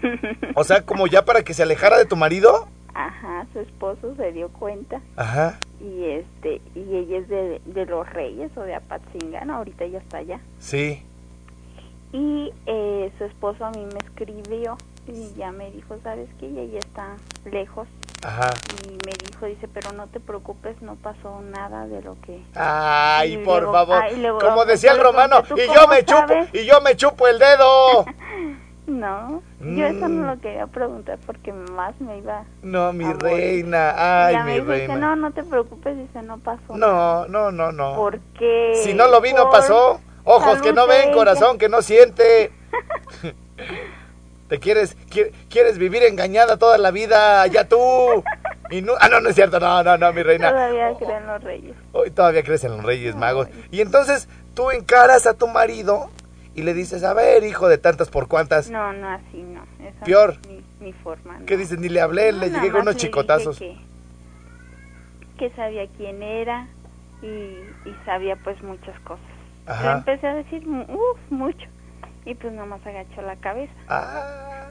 O 0.56 0.63
sea, 0.63 0.84
como 0.84 1.08
ya 1.08 1.25
para 1.25 1.43
que 1.43 1.54
se 1.56 1.63
alejara 1.63 1.97
de 1.97 2.06
tu 2.06 2.15
marido. 2.15 2.67
Ajá, 2.93 3.45
su 3.51 3.60
esposo 3.60 4.15
se 4.15 4.32
dio 4.32 4.47
cuenta 4.47 5.01
Ajá, 5.17 5.60
y 5.82 6.06
este 6.12 6.62
y 6.75 6.95
ella 6.95 7.17
es 7.17 7.28
de, 7.28 7.62
de 7.65 7.86
los 7.88 8.10
Reyes 8.13 8.56
o 8.56 8.62
de 8.62 8.73
Apatzingán, 8.73 9.49
ahorita 9.49 9.86
ya 9.86 9.97
está 9.99 10.19
allá. 10.19 10.39
sí. 10.60 11.04
Y 12.13 12.54
eh, 12.65 13.12
su 13.17 13.25
esposo 13.25 13.65
a 13.65 13.71
mí 13.71 13.86
me 13.86 13.97
escribió 13.97 14.78
y 15.08 15.34
ya 15.36 15.52
me 15.52 15.72
dijo, 15.72 15.98
¿sabes 16.04 16.30
qué? 16.39 16.48
Y 16.48 16.60
ella 16.60 16.80
está 16.80 17.15
lejos. 17.46 17.88
Ajá. 18.24 18.54
Y 18.84 18.89
me 19.06 19.13
dijo, 19.30 19.46
dice, 19.46 19.68
pero 19.68 19.91
no 19.94 20.08
te 20.08 20.20
preocupes, 20.20 20.82
no 20.82 20.96
pasó 20.96 21.41
nada 21.41 21.86
de 21.88 22.02
lo 22.02 22.15
que... 22.22 22.41
Ay, 22.56 23.34
Y 23.34 23.38
por 23.38 23.63
luego- 23.63 23.72
favor. 23.74 24.02
ay, 24.04 24.15
luego- 24.20 24.39
como 24.39 24.65
decía 24.65 24.94
el 24.94 25.00
romano, 25.02 25.41
pregunté, 25.44 25.65
¿tú 25.68 25.72
y 25.72 25.76
yo 25.76 25.88
me 25.88 26.06
chupo, 26.06 26.34
y 26.54 26.65
yo 26.65 26.82
me 26.82 26.96
chupo 26.96 27.28
el 27.28 27.39
dedo. 27.39 28.06
No, 28.88 29.41
yo 29.62 29.84
eso 29.88 30.08
Mm. 30.08 30.22
no 30.22 30.28
lo 30.36 30.39
quería 30.39 30.68
preguntar 30.68 31.18
porque 31.26 31.52
más 31.52 32.00
me 32.00 32.20
iba... 32.20 32.44
No, 32.62 32.94
mi 32.94 33.04
a 33.06 33.13
reina, 33.13 34.28
ay, 34.28 34.34
ya 34.36 34.44
mi 34.44 34.46
me 34.52 34.54
dijo, 34.60 34.72
dice, 34.74 34.88
reina. 34.89 34.96
no, 35.00 35.15
no 35.15 35.32
te 35.32 35.44
preocupes, 35.44 35.98
dice, 35.98 36.22
no 36.22 36.38
pasó. 36.38 36.78
No, 36.78 37.28
no, 37.28 37.52
no, 37.52 37.72
no. 37.72 37.96
Porque... 37.96 38.80
Si 38.84 38.94
no 38.94 39.08
lo 39.08 39.22
vi, 39.22 39.34
no 39.34 39.46
por 39.46 39.52
pasó. 39.54 40.00
Ojos 40.24 40.62
que 40.62 40.72
no 40.72 40.86
ven, 40.86 41.06
ella. 41.06 41.13
corazón 41.15 41.58
que 41.58 41.68
no 41.68 41.82
siente. 41.82 42.52
Te 44.48 44.60
quieres, 44.60 44.96
qui- 45.10 45.32
quieres 45.50 45.78
vivir 45.80 46.04
engañada 46.04 46.58
toda 46.58 46.78
la 46.78 46.92
vida, 46.92 47.46
ya 47.48 47.68
tú. 47.68 47.78
Y 48.70 48.82
no, 48.82 48.94
ah, 49.00 49.10
no, 49.10 49.20
no 49.20 49.30
es 49.30 49.36
cierto, 49.36 49.60
no, 49.60 49.82
no, 49.84 49.98
no, 49.98 50.14
mi 50.14 50.22
reina. 50.24 50.50
Todavía 50.52 50.94
creen 50.98 51.28
los 51.28 51.44
reyes. 51.44 51.76
Hoy 51.94 52.12
todavía 52.12 52.44
crees 52.44 52.64
en 52.64 52.72
los 52.78 52.84
Reyes 52.86 53.16
Magos. 53.16 53.48
Y 53.72 53.82
entonces 53.82 54.28
tú 54.54 54.70
encaras 54.72 55.26
a 55.28 55.34
tu 55.34 55.48
marido 55.48 56.10
y 56.54 56.62
le 56.64 56.74
dices, 56.74 57.04
a 57.04 57.14
ver, 57.14 57.44
hijo 57.44 57.68
de 57.68 57.78
tantas 57.80 58.10
por 58.10 58.28
cuantas. 58.28 58.70
No, 58.70 58.94
no, 58.94 59.10
así 59.10 59.42
no. 59.44 59.64
Esa 59.84 60.00
no 60.00 60.06
Peor. 60.06 60.38
es 60.42 60.48
mi, 60.50 60.64
mi 60.80 60.94
forma. 60.94 61.40
no. 61.40 61.46
¿Qué 61.46 61.58
dices? 61.58 61.80
Ni 61.80 61.90
le 61.90 62.02
hablé, 62.02 62.32
No, 62.32 62.40
le 62.40 62.50
llegué 62.52 62.72
con 62.72 62.82
unos 62.82 62.98
chicotazos. 62.98 63.58
Que, 63.60 63.76
que 65.38 65.50
sabía 65.52 65.88
quién 65.98 66.22
era 66.24 66.68
y, 67.22 67.26
y 67.26 67.96
sabía 68.06 68.36
pues 68.38 68.62
muchas 68.64 68.98
cosas. 69.02 69.26
Le 69.84 69.92
empecé 69.92 70.28
a 70.28 70.36
decir, 70.36 70.66
mu- 70.68 70.84
uf, 70.84 71.20
mucho. 71.32 71.68
Y 72.26 72.36
pues 72.36 72.54
nomás 72.54 72.86
agachó 72.86 73.22
la 73.22 73.36
cabeza. 73.36 73.74
Ah, 73.88 74.68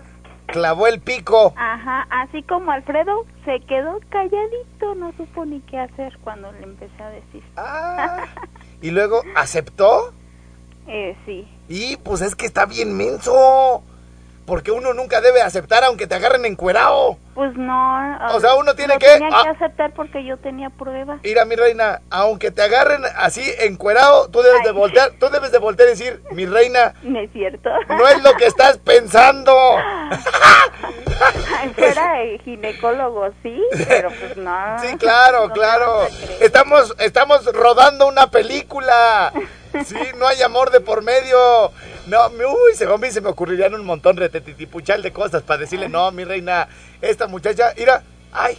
clavó 0.47 0.87
el 0.87 1.01
pico. 1.01 1.55
Ajá, 1.57 2.07
así 2.11 2.43
como 2.43 2.71
Alfredo 2.73 3.25
se 3.45 3.61
quedó 3.61 4.01
calladito, 4.11 4.95
no 4.97 5.13
supo 5.17 5.45
ni 5.47 5.61
qué 5.61 5.79
hacer 5.79 6.19
cuando 6.25 6.51
le 6.53 6.63
empecé 6.65 7.03
a 7.03 7.11
decir. 7.11 7.43
Ah. 7.57 8.25
Y 8.83 8.91
luego 8.91 9.23
aceptó. 9.35 10.13
eh, 10.87 11.17
sí. 11.25 11.49
Y 11.69 11.97
pues 11.99 12.21
es 12.21 12.35
que 12.35 12.45
está 12.45 12.67
bien 12.67 12.95
menso. 12.95 13.83
Porque 14.47 14.71
uno 14.71 14.93
nunca 14.93 15.21
debe 15.23 15.41
aceptar 15.41 15.85
aunque 15.85 16.07
te 16.07 16.15
agarren 16.15 16.45
encuerao. 16.45 17.19
Pues 17.35 17.57
no. 17.57 18.19
O 18.35 18.41
sea, 18.41 18.55
uno 18.55 18.75
tiene 18.75 18.99
que- 18.99 19.07
Tenía 19.07 19.31
que 19.43 19.49
aceptar 19.49 19.93
porque 19.95 20.23
yo 20.25 20.37
tenía 20.37 20.69
pruebas. 20.71 21.19
Mira, 21.25 21.45
mi 21.47 21.57
reina, 21.57 22.01
aunque 22.11 22.51
te 22.51 22.61
agarren 22.63 23.03
así 23.17 23.43
encuerado, 23.61 24.29
tú 24.29 24.43
debes 24.43 24.63
de 24.63 24.73
voltear, 24.73 25.13
tú 25.19 25.31
debes 25.31 25.51
de 25.51 25.59
voltear 25.59 25.89
y 25.89 25.93
decir, 25.93 26.23
mi 26.33 26.45
reina, 26.47 26.95
No 27.03 27.19
es 27.19 27.33
cierto. 27.33 27.71
no 27.89 28.07
es 28.07 28.23
lo 28.23 28.35
que 28.35 28.47
estás 28.47 28.77
pensando. 28.79 29.53
Fuera 31.75 32.15
ginecólogo, 32.45 33.29
sí, 33.43 33.61
pero 33.89 34.11
pues 34.11 34.37
no. 34.37 34.79
Sí, 34.81 34.97
claro, 34.97 35.49
claro. 35.51 36.07
Estamos, 36.41 36.95
estamos 36.99 37.45
rodando 37.47 38.07
una 38.07 38.31
película. 38.31 39.33
Sí, 39.87 39.97
no 40.19 40.27
hay 40.27 40.43
amor 40.43 40.71
de 40.71 40.81
por 40.81 41.03
medio. 41.03 41.73
No, 42.07 42.31
me- 42.31 42.47
uy, 42.47 42.75
se, 42.75 42.85
a 42.85 42.97
mí 42.97 43.11
se 43.11 43.21
me 43.21 43.29
ocurrirían 43.31 43.75
un 43.75 43.85
montón 43.85 44.17
de 44.17 44.29
tetitipuchal 44.29 45.03
de 45.03 45.13
cosas 45.13 45.43
para 45.43 45.59
decirle, 45.61 45.89
no, 45.89 46.11
mi 46.13 46.25
reina, 46.25 46.69
esta 47.01 47.27
muchacha, 47.27 47.73
mira, 47.77 48.03
ay, 48.33 48.59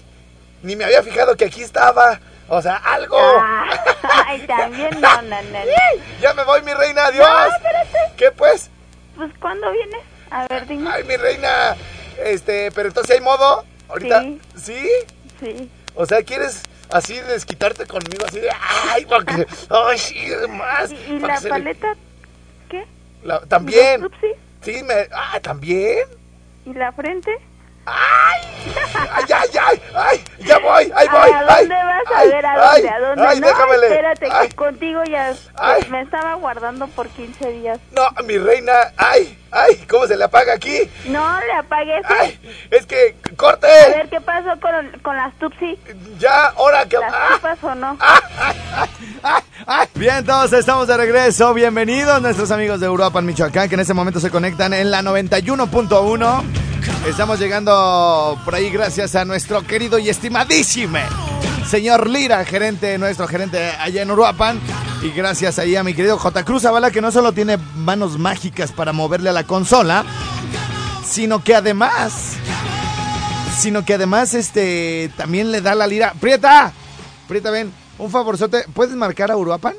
ni 0.64 0.76
me 0.76 0.84
había 0.86 1.04
fijado 1.04 1.36
que 1.38 1.46
aquí 1.46 1.62
estaba. 1.62 2.20
O 2.48 2.62
sea, 2.62 2.76
algo. 2.76 3.18
Ah, 3.20 3.66
Ay, 4.28 4.42
también 4.46 4.90
no, 5.02 5.22
no, 5.24 5.42
no. 5.42 5.42
no. 5.42 5.60
Ya 6.22 6.34
me 6.34 6.44
voy, 6.44 6.62
mi 6.62 6.74
reina, 6.74 7.06
adiós. 7.06 7.28
No, 7.28 7.46
espérate. 7.56 7.98
¿Qué 8.18 8.32
pues? 8.32 8.70
Pues, 9.16 9.32
¿cuándo 9.40 9.72
vienes? 9.72 10.02
A 10.30 10.46
ver, 10.48 10.68
dime. 10.68 10.90
Ay, 10.94 11.04
mi 11.06 11.16
reina. 11.18 11.76
Este, 12.24 12.72
pero 12.72 12.90
entonces 12.90 13.16
hay 13.16 13.22
modo. 13.22 13.66
Ahorita. 13.90 14.22
Sí. 14.22 14.40
¿Sí? 14.58 14.90
Sí. 15.40 15.72
O 15.96 16.06
sea, 16.06 16.22
¿quieres 16.24 16.62
así 16.92 17.20
desquitarte 17.22 17.86
conmigo? 17.86 18.26
Así 18.28 18.40
de. 18.40 18.50
¡Ay, 18.92 19.06
para 19.06 19.24
que. 19.26 19.48
¡Ay, 19.70 19.98
sí, 19.98 20.28
más! 20.50 20.92
¿Y, 20.92 20.96
y 21.14 21.20
la 21.20 21.38
se 21.38 21.44
le- 21.46 21.50
paleta 21.50 21.96
qué? 22.70 22.86
la- 23.24 23.42
También. 23.42 24.00
¿Y 24.00 24.04
los? 24.04 24.36
Sí, 24.62 24.84
me. 24.84 25.08
¡Ah, 25.12 25.40
también! 25.42 26.08
¿Y 26.66 26.74
la 26.74 26.92
frente? 26.92 27.32
¡Ay, 27.88 28.42
ay, 29.32 29.50
ay! 29.62 29.82
¡Ay! 29.96 30.24
¡Ya 30.40 30.58
voy! 30.60 30.92
¡Ahí 30.96 31.08
voy! 31.08 31.32
¿A 31.32 31.40
ay, 31.48 31.68
dónde 31.68 31.76
vas? 31.76 32.16
A 32.16 32.24
ver, 32.26 32.46
¿a 32.46 32.72
ay, 32.72 32.82
dónde? 32.82 32.90
¿A 32.90 33.00
dónde? 33.00 33.28
¡Ay, 33.28 33.40
no, 33.40 33.48
déjamele! 33.48 33.88
espérate, 33.88 34.28
Ay, 34.32 34.48
que 34.50 34.56
contigo 34.56 35.04
ya 35.04 35.34
Ay. 35.56 35.88
me 35.90 36.02
estaba 36.02 36.34
guardando 36.36 36.88
por 36.88 37.08
15 37.10 37.52
días. 37.52 37.80
no, 37.92 38.08
mi 38.24 38.38
reina. 38.38 38.74
¡Ay! 38.98 39.38
¡Ay! 39.52 39.86
¿Cómo 39.90 40.08
se 40.08 40.18
le 40.18 40.24
apaga 40.24 40.54
aquí? 40.54 40.90
No, 41.06 41.40
le 41.42 41.54
apagué 41.54 41.98
ese. 42.00 42.14
¡Ay! 42.20 42.40
Es 42.72 42.86
que. 42.86 43.16
¡Corte! 43.38 43.68
A 43.68 43.90
ver, 43.90 44.10
¿qué 44.10 44.20
pasó 44.22 44.60
con, 44.60 44.90
con 45.02 45.16
las 45.16 45.34
Tupsi? 45.36 45.80
Ya, 46.18 46.48
ahora 46.58 46.86
que. 46.88 46.98
¿Las 46.98 47.14
¡Ah! 47.14 47.30
chupas 47.36 47.64
o 47.64 47.76
no? 47.76 47.98
Bien, 49.96 50.26
todos 50.26 50.52
estamos 50.54 50.88
de 50.88 50.98
regreso. 50.98 51.54
Bienvenidos 51.54 52.22
nuestros 52.22 52.52
amigos 52.52 52.80
de 52.80 52.86
Europa, 52.88 53.20
en 53.20 53.26
Michoacán, 53.28 53.70
que 53.70 53.76
en 53.76 53.82
este 53.82 53.94
momento 53.94 54.20
se 54.20 54.30
conectan 54.30 54.74
en 54.74 54.92
la 54.92 55.02
91.1. 55.02 56.65
Estamos 57.08 57.40
llegando 57.40 58.40
por 58.44 58.56
ahí 58.56 58.70
gracias 58.70 59.16
a 59.16 59.26
nuestro 59.26 59.62
querido 59.62 60.00
y 60.00 60.10
estimadísimo 60.10 61.00
señor 61.66 62.10
Lira, 62.10 62.46
gerente, 62.46 62.98
nuestro 62.98 63.28
gerente 63.28 63.58
allá 63.80 64.02
en 64.02 64.12
Uruapan. 64.12 64.60
Y 65.02 65.10
gracias 65.10 65.60
ahí 65.60 65.76
a 65.76 65.84
mi 65.84 65.94
querido 65.94 66.18
J. 66.18 66.46
Cruz 66.46 66.64
Zavala, 66.64 66.92
que 66.92 67.02
no 67.02 67.12
solo 67.12 67.32
tiene 67.34 67.58
manos 67.58 68.18
mágicas 68.18 68.72
para 68.72 68.94
moverle 68.94 69.30
a 69.30 69.34
la 69.34 69.44
consola, 69.44 70.06
sino 71.06 71.44
que 71.44 71.56
además, 71.56 72.34
sino 73.58 73.86
que 73.86 73.96
además 73.96 74.34
este 74.34 75.12
también 75.18 75.52
le 75.52 75.62
da 75.62 75.76
la 75.76 75.88
lira. 75.88 76.14
¡Prieta! 76.20 76.72
Prieta, 77.28 77.52
ven, 77.52 77.72
un 77.98 78.10
favorzote. 78.10 78.66
¿Puedes 78.74 78.96
marcar 78.96 79.32
a 79.32 79.38
Uruapan? 79.38 79.76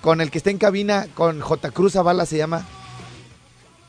Con 0.00 0.20
el 0.20 0.30
que 0.30 0.38
está 0.38 0.50
en 0.50 0.58
cabina, 0.58 1.06
con 1.14 1.40
J. 1.40 1.70
Cruz 1.70 1.94
Zavala 1.94 2.26
se 2.26 2.36
llama. 2.36 2.66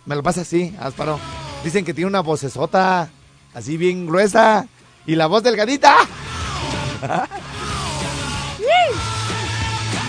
Me 0.06 0.15
lo 0.15 0.24
pasa 0.24 0.41
así, 0.41 0.76
Asparo. 0.80 1.19
Dicen 1.63 1.86
que 1.86 1.93
tiene 1.93 2.08
una 2.08 2.21
vocesota, 2.21 3.10
así 3.54 3.78
bien 3.78 4.08
gruesa. 4.08 4.67
Y 5.06 5.15
la 5.15 5.28
voz 5.28 5.43
delgadita. 5.43 5.95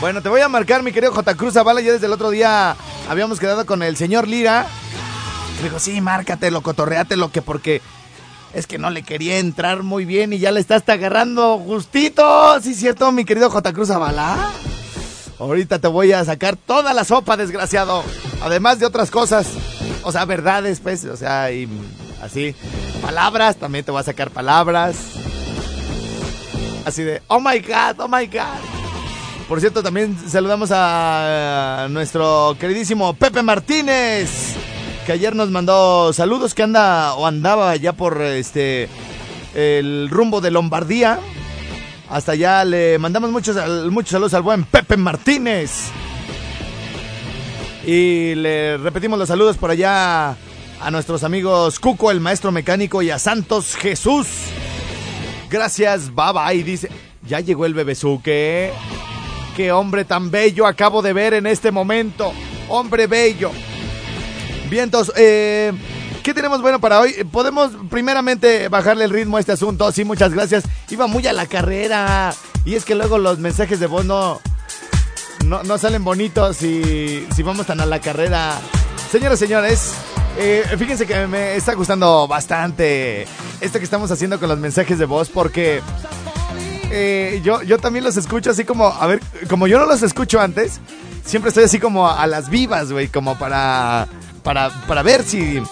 Bueno, 0.02 0.20
te 0.20 0.28
voy 0.28 0.40
a 0.40 0.48
marcar, 0.48 0.82
mi 0.82 0.90
querido 0.90 1.12
J. 1.12 1.36
Cruz 1.36 1.54
Zavala. 1.54 1.80
Ya 1.80 1.92
desde 1.92 2.06
el 2.06 2.12
otro 2.12 2.30
día 2.30 2.74
habíamos 3.08 3.38
quedado 3.38 3.64
con 3.66 3.84
el 3.84 3.96
señor 3.96 4.26
Lira. 4.26 4.66
Me 5.58 5.62
dijo, 5.62 5.78
sí, 5.78 6.00
márcatelo, 6.00 6.60
cotorreátelo, 6.60 7.30
que 7.30 7.40
porque 7.40 7.80
es 8.52 8.66
que 8.66 8.78
no 8.78 8.90
le 8.90 9.04
quería 9.04 9.38
entrar 9.38 9.84
muy 9.84 10.04
bien 10.04 10.32
y 10.32 10.40
ya 10.40 10.50
le 10.50 10.58
está 10.58 10.74
hasta 10.74 10.94
agarrando 10.94 11.56
justito. 11.58 12.60
Sí, 12.60 12.74
cierto, 12.74 13.12
mi 13.12 13.24
querido 13.24 13.48
J. 13.48 13.72
Cruz 13.72 13.88
Zavala. 13.88 14.50
Ahorita 15.38 15.78
te 15.78 15.86
voy 15.86 16.10
a 16.10 16.24
sacar 16.24 16.56
toda 16.56 16.92
la 16.94 17.04
sopa, 17.04 17.36
desgraciado. 17.36 18.02
Además 18.42 18.80
de 18.80 18.86
otras 18.86 19.08
cosas. 19.08 19.46
O 20.02 20.12
sea, 20.12 20.24
verdades, 20.24 20.80
pues. 20.80 21.04
O 21.04 21.16
sea, 21.16 21.50
y 21.52 21.68
así. 22.22 22.54
Palabras, 23.00 23.56
también 23.56 23.84
te 23.84 23.90
voy 23.90 24.00
a 24.00 24.04
sacar 24.04 24.30
palabras. 24.30 24.96
Así 26.84 27.02
de, 27.02 27.22
oh 27.28 27.40
my 27.40 27.58
god, 27.60 27.98
oh 27.98 28.08
my 28.08 28.26
god. 28.26 28.60
Por 29.48 29.60
cierto, 29.60 29.82
también 29.82 30.16
saludamos 30.28 30.70
a 30.72 31.86
nuestro 31.90 32.56
queridísimo 32.58 33.14
Pepe 33.14 33.42
Martínez, 33.42 34.54
que 35.04 35.12
ayer 35.12 35.34
nos 35.34 35.50
mandó 35.50 36.12
saludos, 36.12 36.54
que 36.54 36.62
anda 36.62 37.14
o 37.14 37.26
andaba 37.26 37.76
ya 37.76 37.92
por 37.92 38.22
este 38.22 38.88
el 39.54 40.08
rumbo 40.10 40.40
de 40.40 40.50
Lombardía. 40.50 41.20
Hasta 42.08 42.32
allá 42.32 42.64
le 42.64 42.98
mandamos 42.98 43.30
muchos, 43.30 43.56
muchos 43.90 44.12
saludos 44.12 44.34
al 44.34 44.42
buen 44.42 44.64
Pepe 44.64 44.96
Martínez. 44.96 45.90
Y 47.85 48.35
le 48.37 48.77
repetimos 48.79 49.18
los 49.18 49.29
saludos 49.29 49.57
por 49.57 49.71
allá 49.71 50.37
a 50.81 50.90
nuestros 50.90 51.25
amigos 51.25 51.81
Cuco, 51.81 52.11
el 52.11 52.21
maestro 52.21 52.53
mecánico, 52.53 53.03
y 53.03 53.11
a 53.11 53.18
Santos 53.18 53.75
Jesús. 53.75 54.27
Gracias, 55.51 56.14
baba. 56.14 56.53
Y 56.55 56.62
dice, 56.62 56.88
ya 57.27 57.40
llegó 57.40 57.66
el 57.66 57.75
bebezuque. 57.75 58.73
Qué 59.57 59.73
hombre 59.73 60.05
tan 60.05 60.31
bello 60.31 60.66
acabo 60.66 61.03
de 61.03 61.12
ver 61.12 61.35
en 61.35 61.47
este 61.47 61.71
momento. 61.71 62.33
Hombre 62.68 63.07
bello. 63.07 63.51
Vientos, 64.71 65.12
eh, 65.16 65.73
¿qué 66.23 66.33
tenemos 66.33 66.62
bueno 66.62 66.81
para 66.81 67.01
hoy? 67.01 67.12
Podemos 67.31 67.73
primeramente 67.90 68.68
bajarle 68.68 69.05
el 69.05 69.11
ritmo 69.11 69.37
a 69.37 69.40
este 69.40 69.53
asunto. 69.53 69.90
Sí, 69.92 70.05
muchas 70.05 70.33
gracias. 70.33 70.64
Iba 70.88 71.07
muy 71.07 71.27
a 71.27 71.33
la 71.33 71.47
carrera. 71.47 72.33
Y 72.64 72.77
es 72.77 72.85
que 72.85 72.95
luego 72.95 73.18
los 73.18 73.40
mensajes 73.40 73.81
de 73.81 73.87
voz 73.87 74.05
no, 74.05 74.40
no, 75.62 75.78
salen 75.78 76.04
bonitos 76.04 76.56
si, 76.56 77.26
si 77.34 77.42
vamos 77.42 77.66
tan 77.66 77.80
a 77.80 77.86
la 77.86 78.00
carrera. 78.00 78.58
Señoras, 79.10 79.38
señores, 79.38 79.92
eh, 80.38 80.64
fíjense 80.78 81.06
que 81.06 81.26
me 81.26 81.56
está 81.56 81.74
gustando 81.74 82.26
bastante 82.26 83.26
esto 83.60 83.78
que 83.78 83.84
estamos 83.84 84.10
haciendo 84.10 84.40
con 84.40 84.48
los 84.48 84.58
mensajes 84.58 84.98
de 84.98 85.04
voz 85.04 85.28
porque 85.28 85.82
eh, 86.90 87.40
yo, 87.44 87.62
yo 87.62 87.78
también 87.78 88.04
los 88.04 88.16
escucho 88.16 88.50
así 88.50 88.64
como, 88.64 88.86
a 88.86 89.06
ver, 89.06 89.20
como 89.48 89.66
yo 89.66 89.78
no 89.78 89.86
los 89.86 90.02
escucho 90.02 90.40
antes, 90.40 90.80
siempre 91.24 91.50
estoy 91.50 91.64
así 91.64 91.78
como 91.78 92.08
a 92.08 92.26
las 92.26 92.48
vivas, 92.48 92.90
güey, 92.90 93.08
como 93.08 93.38
para, 93.38 94.08
para, 94.42 94.70
para 94.86 95.02
ver 95.02 95.22
si, 95.22 95.62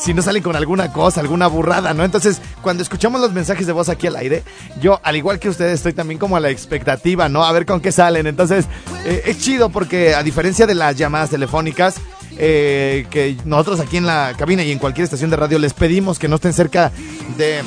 si 0.00 0.14
no 0.14 0.22
salen 0.22 0.42
con 0.42 0.56
alguna 0.56 0.92
cosa, 0.92 1.20
alguna 1.20 1.46
burrada, 1.46 1.94
¿no? 1.94 2.04
Entonces, 2.04 2.40
cuando 2.62 2.82
escuchamos 2.82 3.20
los 3.20 3.32
mensajes 3.32 3.66
de 3.66 3.72
voz 3.72 3.88
aquí 3.88 4.06
al 4.06 4.16
aire, 4.16 4.42
yo, 4.80 5.00
al 5.02 5.16
igual 5.16 5.38
que 5.38 5.48
ustedes, 5.48 5.74
estoy 5.74 5.92
también 5.92 6.18
como 6.18 6.36
a 6.36 6.40
la 6.40 6.50
expectativa, 6.50 7.28
¿no? 7.28 7.44
A 7.44 7.52
ver 7.52 7.66
con 7.66 7.80
qué 7.80 7.92
salen. 7.92 8.26
Entonces, 8.26 8.66
eh, 9.04 9.22
es 9.26 9.38
chido 9.38 9.70
porque 9.70 10.14
a 10.14 10.22
diferencia 10.22 10.66
de 10.66 10.74
las 10.74 10.96
llamadas 10.96 11.30
telefónicas, 11.30 11.96
eh, 12.38 13.06
que 13.10 13.36
nosotros 13.44 13.80
aquí 13.80 13.98
en 13.98 14.06
la 14.06 14.34
cabina 14.36 14.62
y 14.62 14.72
en 14.72 14.78
cualquier 14.78 15.04
estación 15.04 15.30
de 15.30 15.36
radio 15.36 15.58
les 15.58 15.74
pedimos 15.74 16.18
que 16.18 16.28
no 16.28 16.36
estén 16.36 16.52
cerca 16.52 16.90
de, 17.36 17.62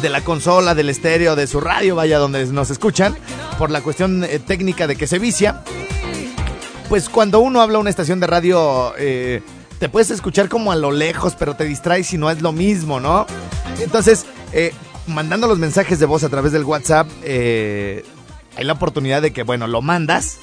de 0.00 0.08
la 0.08 0.20
consola, 0.20 0.74
del 0.74 0.90
estéreo, 0.90 1.36
de 1.36 1.46
su 1.46 1.60
radio, 1.60 1.94
vaya 1.94 2.18
donde 2.18 2.44
nos 2.46 2.70
escuchan, 2.70 3.16
por 3.58 3.70
la 3.70 3.80
cuestión 3.80 4.24
eh, 4.24 4.38
técnica 4.38 4.86
de 4.86 4.96
que 4.96 5.06
se 5.06 5.18
vicia. 5.18 5.62
Pues 6.88 7.08
cuando 7.08 7.40
uno 7.40 7.60
habla 7.60 7.78
a 7.78 7.80
una 7.80 7.90
estación 7.90 8.20
de 8.20 8.26
radio, 8.26 8.94
eh, 8.98 9.42
te 9.78 9.88
puedes 9.88 10.10
escuchar 10.10 10.48
como 10.48 10.72
a 10.72 10.76
lo 10.76 10.90
lejos, 10.90 11.34
pero 11.38 11.54
te 11.54 11.64
distraes 11.64 12.12
y 12.12 12.18
no 12.18 12.30
es 12.30 12.42
lo 12.42 12.52
mismo, 12.52 13.00
¿no? 13.00 13.26
Entonces, 13.80 14.26
eh, 14.52 14.72
mandando 15.06 15.46
los 15.46 15.58
mensajes 15.58 15.98
de 15.98 16.06
voz 16.06 16.24
a 16.24 16.28
través 16.28 16.52
del 16.52 16.64
WhatsApp, 16.64 17.08
eh, 17.22 18.04
hay 18.56 18.64
la 18.64 18.72
oportunidad 18.72 19.22
de 19.22 19.32
que, 19.32 19.42
bueno, 19.42 19.66
lo 19.66 19.82
mandas 19.82 20.38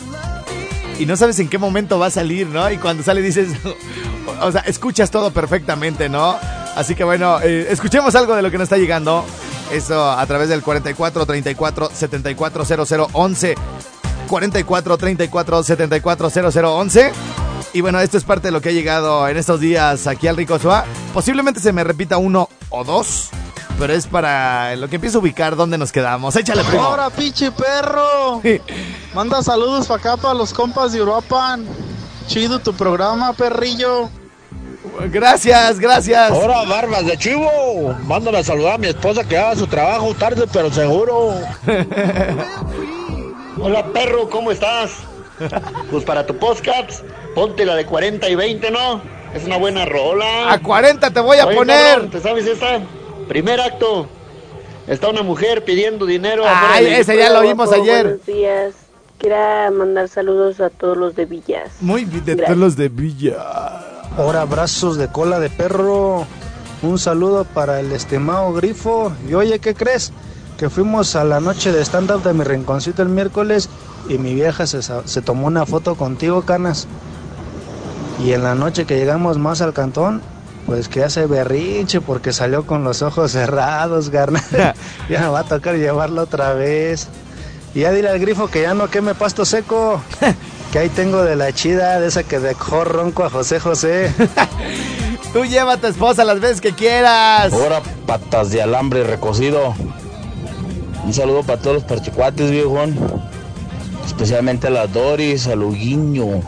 y 1.00 1.06
no 1.06 1.18
sabes 1.18 1.40
en 1.40 1.50
qué 1.50 1.58
momento 1.58 2.00
va 2.00 2.08
a 2.08 2.12
salir, 2.12 2.48
¿no? 2.48 2.70
Y 2.72 2.78
cuando 2.78 3.04
sale 3.04 3.22
dices, 3.22 3.50
o 4.42 4.52
sea, 4.52 4.62
escuchas 4.62 5.12
todo 5.12 5.32
perfectamente, 5.32 6.10
¿no? 6.10 6.38
Así 6.76 6.96
que 6.96 7.04
bueno, 7.04 7.40
eh, 7.42 7.68
escuchemos 7.70 8.16
algo 8.16 8.36
de 8.36 8.42
lo 8.42 8.52
que 8.52 8.58
nos 8.58 8.66
está 8.66 8.78
llegando. 8.78 9.26
Eso 9.72 10.12
a 10.12 10.26
través 10.28 10.50
del 10.50 10.62
44 10.62 11.26
34 11.26 11.90
74 11.94 12.66
00 12.66 13.10
11. 13.14 13.56
44 14.28 14.98
34 14.98 15.64
74 15.64 16.30
00 16.30 16.76
11. 16.76 17.12
Y 17.76 17.82
bueno, 17.82 18.00
esto 18.00 18.18
es 18.18 18.24
parte 18.24 18.48
de 18.48 18.52
lo 18.54 18.62
que 18.62 18.70
ha 18.70 18.72
llegado 18.72 19.28
en 19.28 19.36
estos 19.36 19.60
días 19.60 20.08
aquí 20.08 20.30
al 20.30 20.38
Rico 20.38 20.58
Suá. 20.58 20.86
Posiblemente 21.14 21.60
se 21.60 21.74
me 21.74 21.84
repita 21.84 22.18
uno 22.18 22.48
o 22.70 22.86
dos, 22.86 23.32
pero 23.78 23.92
es 23.92 24.08
para 24.08 24.78
lo 24.78 24.88
que 24.88 24.96
empiezo 24.96 25.18
a 25.18 25.22
ubicar 25.22 25.58
dónde 25.58 25.78
nos 25.78 25.92
quedamos. 25.92 26.38
Échale, 26.38 26.64
primo. 26.64 26.82
Ahora, 26.82 27.10
pinche 27.10 27.52
perro. 27.52 28.42
Manda 29.14 29.44
saludos 29.44 29.88
para 29.88 30.00
acá, 30.00 30.16
para 30.16 30.34
los 30.36 30.54
compas 30.54 30.94
de 30.94 31.02
Uruapan. 31.02 31.66
Chido 32.28 32.60
tu 32.60 32.74
programa, 32.74 33.34
perrillo. 33.34 34.10
Gracias, 35.12 35.78
gracias. 35.78 36.32
Ahora, 36.32 36.64
barbas 36.64 37.06
de 37.06 37.18
chivo. 37.18 37.94
Mándale 38.06 38.38
a 38.38 38.44
saludar 38.46 38.76
a 38.76 38.78
mi 38.78 38.88
esposa 38.88 39.26
que 39.26 39.38
haga 39.38 39.54
su 39.54 39.68
trabajo 39.68 40.14
tarde, 40.14 40.46
pero 40.50 40.72
seguro. 40.72 41.34
Hola 43.60 43.86
perro, 43.92 44.30
¿cómo 44.30 44.52
estás? 44.52 44.92
Pues 45.92 46.04
para 46.04 46.26
tu 46.26 46.36
podcast, 46.38 47.04
ponte 47.34 47.66
la 47.66 47.76
de 47.76 47.86
40 47.86 48.28
y 48.30 48.36
20, 48.36 48.72
¿no? 48.72 49.02
Es 49.34 49.44
una 49.46 49.58
buena 49.58 49.86
rola. 49.86 50.52
A 50.52 50.62
40 50.62 51.12
te 51.12 51.20
voy 51.20 51.38
a 51.38 51.46
Oye, 51.46 51.56
poner. 51.56 51.86
cabrón, 51.94 52.10
¿Te 52.10 52.20
sabes 52.22 52.46
esta? 52.48 52.80
Primer 53.28 53.60
acto. 53.60 54.08
Está 54.88 55.10
una 55.10 55.24
mujer 55.24 55.64
pidiendo 55.66 56.06
dinero. 56.06 56.44
Ay, 56.48 56.86
ese 56.88 57.18
ya 57.18 57.30
lo 57.32 57.42
vimos 57.42 57.68
Guapo, 57.68 57.82
ayer. 57.82 58.04
Buenos 58.06 58.26
días. 58.26 58.74
Quiero 59.18 59.72
mandar 59.74 60.08
saludos 60.10 60.60
a 60.62 60.70
todos 60.70 60.98
los 60.98 61.16
de 61.16 61.26
Villas. 61.26 61.72
Muy 61.82 62.06
bien, 62.06 62.24
de 62.26 62.36
Gracias. 62.36 62.48
todos 62.48 62.58
los 62.60 62.76
de 62.76 62.90
Villa. 62.90 63.38
Ahora, 64.18 64.42
abrazos 64.42 64.98
de 64.98 65.08
cola 65.12 65.40
de 65.40 65.50
perro. 65.50 66.26
Un 66.82 67.00
saludo 67.00 67.46
para 67.46 67.80
el 67.80 67.92
estimado 67.92 68.54
Grifo. 68.54 69.12
Y 69.28 69.34
oye, 69.34 69.60
¿qué 69.60 69.74
crees? 69.74 70.12
que 70.58 70.70
fuimos 70.70 71.18
a 71.18 71.26
la 71.26 71.42
noche 71.42 71.74
de 71.74 71.82
stand-up 71.84 72.24
de 72.24 72.32
mi 72.32 72.46
rinconcito 72.46 73.02
el 73.02 73.10
miércoles 73.10 73.68
y 74.08 74.18
mi 74.18 74.34
vieja 74.34 74.68
se, 74.68 74.82
se 74.82 75.22
tomó 75.22 75.48
una 75.48 75.66
foto 75.66 75.96
contigo, 75.96 76.44
Canas. 76.44 76.88
Y 78.24 78.34
en 78.34 78.44
la 78.44 78.56
noche 78.56 78.86
que 78.86 78.98
llegamos 78.98 79.38
más 79.38 79.62
al 79.62 79.74
cantón, 79.74 80.22
pues 80.66 80.88
que 80.88 81.04
hace 81.04 81.26
berrinche 81.28 82.02
porque 82.02 82.34
salió 82.34 82.66
con 82.66 82.84
los 82.84 83.02
ojos 83.02 83.32
cerrados, 83.34 84.10
carnal. 84.10 84.44
ya 85.10 85.22
me 85.22 85.28
va 85.28 85.40
a 85.40 85.44
tocar 85.44 85.76
llevarlo 85.76 86.24
otra 86.24 86.54
vez. 86.54 87.08
Y 87.74 87.82
ya 87.82 87.92
dile 87.92 88.10
al 88.10 88.20
grifo 88.20 88.48
que 88.48 88.62
ya 88.62 88.74
no 88.74 88.90
queme 88.90 89.16
pasto 89.16 89.44
seco. 89.44 90.02
que 90.72 90.80
ahí 90.80 90.90
tengo 90.90 91.24
de 91.24 91.36
la 91.36 91.52
chida, 91.52 92.00
de 92.00 92.08
esa 92.08 92.24
que 92.24 92.40
dejó 92.40 92.86
ronco 92.86 93.26
a 93.26 93.30
José 93.30 93.60
José. 93.60 94.14
Tú 95.34 95.44
lleva 95.44 95.74
a 95.74 95.78
tu 95.78 95.88
esposa 95.88 96.24
las 96.24 96.40
veces 96.40 96.62
que 96.62 96.72
quieras. 96.72 97.52
Ahora 97.52 97.82
patas 98.06 98.52
de 98.52 98.62
alambre 98.62 99.04
recocido. 99.04 99.76
Un 101.04 101.14
saludo 101.14 101.44
para 101.44 101.60
todos 101.60 101.76
los 101.76 101.84
parchicuates, 101.84 102.50
viejón. 102.50 102.96
Especialmente 104.06 104.68
a 104.68 104.70
la 104.70 104.88
Doris, 104.88 105.48
a 105.48 105.56
Luguiño, 105.56 106.42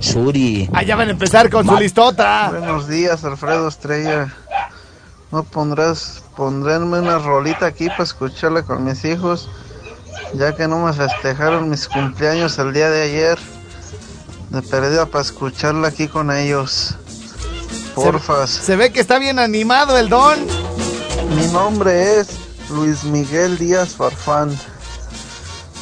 Suri. 0.00 0.68
Allá 0.72 0.96
van 0.96 1.08
a 1.08 1.12
empezar 1.12 1.50
con 1.50 1.66
su 1.66 1.76
listota. 1.76 2.50
Buenos 2.50 2.88
días, 2.88 3.24
Alfredo 3.24 3.68
Estrella. 3.68 4.34
¿No 5.30 5.42
pondrás, 5.42 6.22
pondránme 6.36 7.00
una 7.00 7.18
rolita 7.18 7.66
aquí 7.66 7.88
para 7.88 8.04
escucharla 8.04 8.62
con 8.62 8.84
mis 8.84 9.04
hijos? 9.04 9.48
Ya 10.34 10.54
que 10.54 10.68
no 10.68 10.84
me 10.84 10.92
festejaron 10.92 11.70
mis 11.70 11.88
cumpleaños 11.88 12.58
el 12.58 12.72
día 12.72 12.90
de 12.90 13.02
ayer. 13.02 13.38
De 14.50 14.62
perdida 14.62 15.06
para 15.06 15.22
escucharla 15.22 15.88
aquí 15.88 16.08
con 16.08 16.30
ellos. 16.30 16.94
Porfas. 17.94 18.50
Se 18.50 18.76
ve 18.76 18.92
que 18.92 19.00
está 19.00 19.18
bien 19.18 19.38
animado 19.38 19.98
el 19.98 20.08
don. 20.08 20.38
Mi 21.36 21.46
nombre 21.48 22.20
es 22.20 22.28
Luis 22.70 23.04
Miguel 23.04 23.58
Díaz 23.58 23.94
Farfán. 23.94 24.56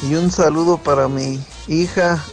Y 0.03 0.15
un 0.15 0.31
saludo 0.31 0.77
para 0.77 1.07
mi 1.07 1.39
hija 1.67 2.23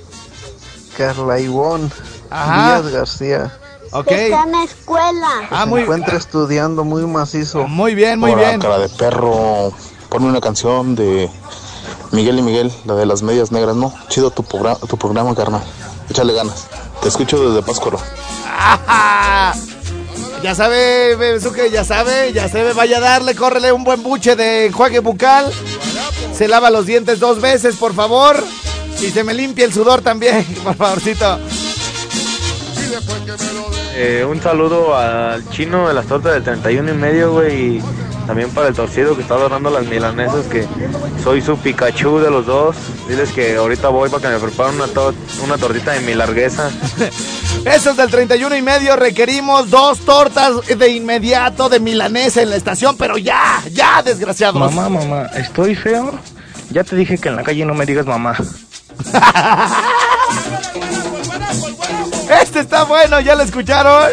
Carla 0.96 1.40
Ivón 1.40 1.90
Ajá. 2.30 2.80
Díaz 2.80 2.92
García. 2.92 3.58
Ok. 3.92 4.10
Está 4.10 4.42
en 4.44 4.52
la 4.52 4.64
escuela. 4.64 5.28
Que 5.48 5.54
Ah, 5.54 5.62
se 5.64 5.66
muy- 5.70 5.82
encuentra 5.82 6.16
estudiando 6.16 6.84
muy 6.84 7.06
macizo. 7.06 7.66
Muy 7.68 7.94
bien, 7.94 8.18
muy 8.18 8.32
Hola, 8.32 8.48
bien. 8.48 8.60
cara 8.60 8.78
de 8.78 8.88
perro. 8.88 9.72
Ponme 10.08 10.28
una 10.28 10.40
canción 10.40 10.94
de 10.94 11.30
Miguel 12.12 12.38
y 12.38 12.42
Miguel, 12.42 12.72
la 12.84 12.94
de 12.94 13.06
las 13.06 13.22
medias 13.22 13.50
negras, 13.52 13.76
¿no? 13.76 13.92
Chido 14.08 14.30
tu, 14.30 14.42
progra- 14.42 14.78
tu 14.86 14.96
programa, 14.96 15.34
carnal. 15.34 15.62
Échale 16.10 16.32
ganas. 16.32 16.66
Te 17.02 17.08
escucho 17.08 17.48
desde 17.50 17.62
Páscoro. 17.66 17.98
¡Ajá! 18.46 19.54
Ya 20.42 20.54
sabe, 20.54 21.16
Besuke, 21.16 21.70
ya 21.70 21.84
sabe, 21.84 22.32
ya 22.34 22.48
sabe, 22.48 22.72
vaya 22.74 22.98
a 22.98 23.00
darle, 23.00 23.34
córrele 23.34 23.72
un 23.72 23.82
buen 23.82 24.02
buche 24.02 24.36
de 24.36 24.66
enjuague 24.66 24.98
bucal. 25.00 25.50
Se 26.36 26.48
lava 26.48 26.70
los 26.70 26.86
dientes 26.86 27.20
dos 27.20 27.40
veces, 27.40 27.76
por 27.76 27.94
favor. 27.94 28.42
Y 29.00 29.10
se 29.10 29.22
me 29.22 29.34
limpia 29.34 29.64
el 29.64 29.72
sudor 29.72 30.02
también, 30.02 30.44
por 30.64 30.74
favorcito. 30.74 31.38
Eh, 33.96 34.24
un 34.28 34.40
saludo 34.42 34.96
al 34.96 35.48
chino 35.50 35.86
de 35.88 35.94
las 35.94 36.06
tortas 36.06 36.32
del 36.34 36.42
31 36.42 36.90
y 36.90 36.94
medio, 36.94 37.32
güey. 37.32 37.76
Y 37.78 37.82
también 38.26 38.50
para 38.50 38.68
el 38.68 38.74
torcido 38.74 39.14
que 39.14 39.22
está 39.22 39.34
adorando 39.34 39.70
las 39.70 39.84
milanesas, 39.86 40.46
que 40.46 40.66
soy 41.22 41.40
su 41.42 41.56
Pikachu 41.58 42.18
de 42.18 42.30
los 42.30 42.46
dos. 42.46 42.76
Diles 43.08 43.30
que 43.32 43.56
ahorita 43.56 43.88
voy 43.88 44.08
para 44.10 44.22
que 44.22 44.28
me 44.34 44.38
preparen 44.40 44.74
una, 44.76 44.86
tor- 44.88 45.14
una 45.44 45.56
tortita 45.58 45.92
de 45.92 46.00
mi 46.00 46.14
largueza. 46.14 46.70
Esos 47.64 47.96
del 47.96 48.10
31 48.10 48.56
y 48.56 48.62
medio 48.62 48.96
requerimos 48.96 49.70
dos 49.70 50.00
tortas 50.00 50.66
de 50.66 50.88
inmediato 50.90 51.68
de 51.68 51.80
milanesa 51.80 52.42
en 52.42 52.50
la 52.50 52.56
estación, 52.56 52.96
pero 52.96 53.16
ya, 53.16 53.62
ya, 53.72 54.02
desgraciados. 54.02 54.60
Mamá, 54.60 54.88
mamá, 54.88 55.26
¿estoy 55.36 55.74
feo? 55.74 56.18
Ya 56.70 56.82
te 56.84 56.96
dije 56.96 57.16
que 57.16 57.28
en 57.28 57.36
la 57.36 57.42
calle 57.42 57.64
no 57.64 57.74
me 57.74 57.86
digas 57.86 58.06
mamá. 58.06 58.36
Este 62.54 62.62
está 62.62 62.84
bueno, 62.84 63.18
¿ya 63.18 63.34
lo 63.34 63.42
escucharon? 63.42 64.12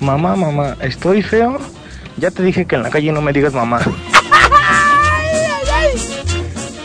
Mamá, 0.00 0.34
mamá, 0.34 0.76
¿estoy 0.80 1.22
feo? 1.22 1.60
Ya 2.16 2.32
te 2.32 2.42
dije 2.42 2.66
que 2.66 2.74
en 2.74 2.82
la 2.82 2.90
calle 2.90 3.12
no 3.12 3.22
me 3.22 3.32
digas 3.32 3.52
mamá. 3.52 3.80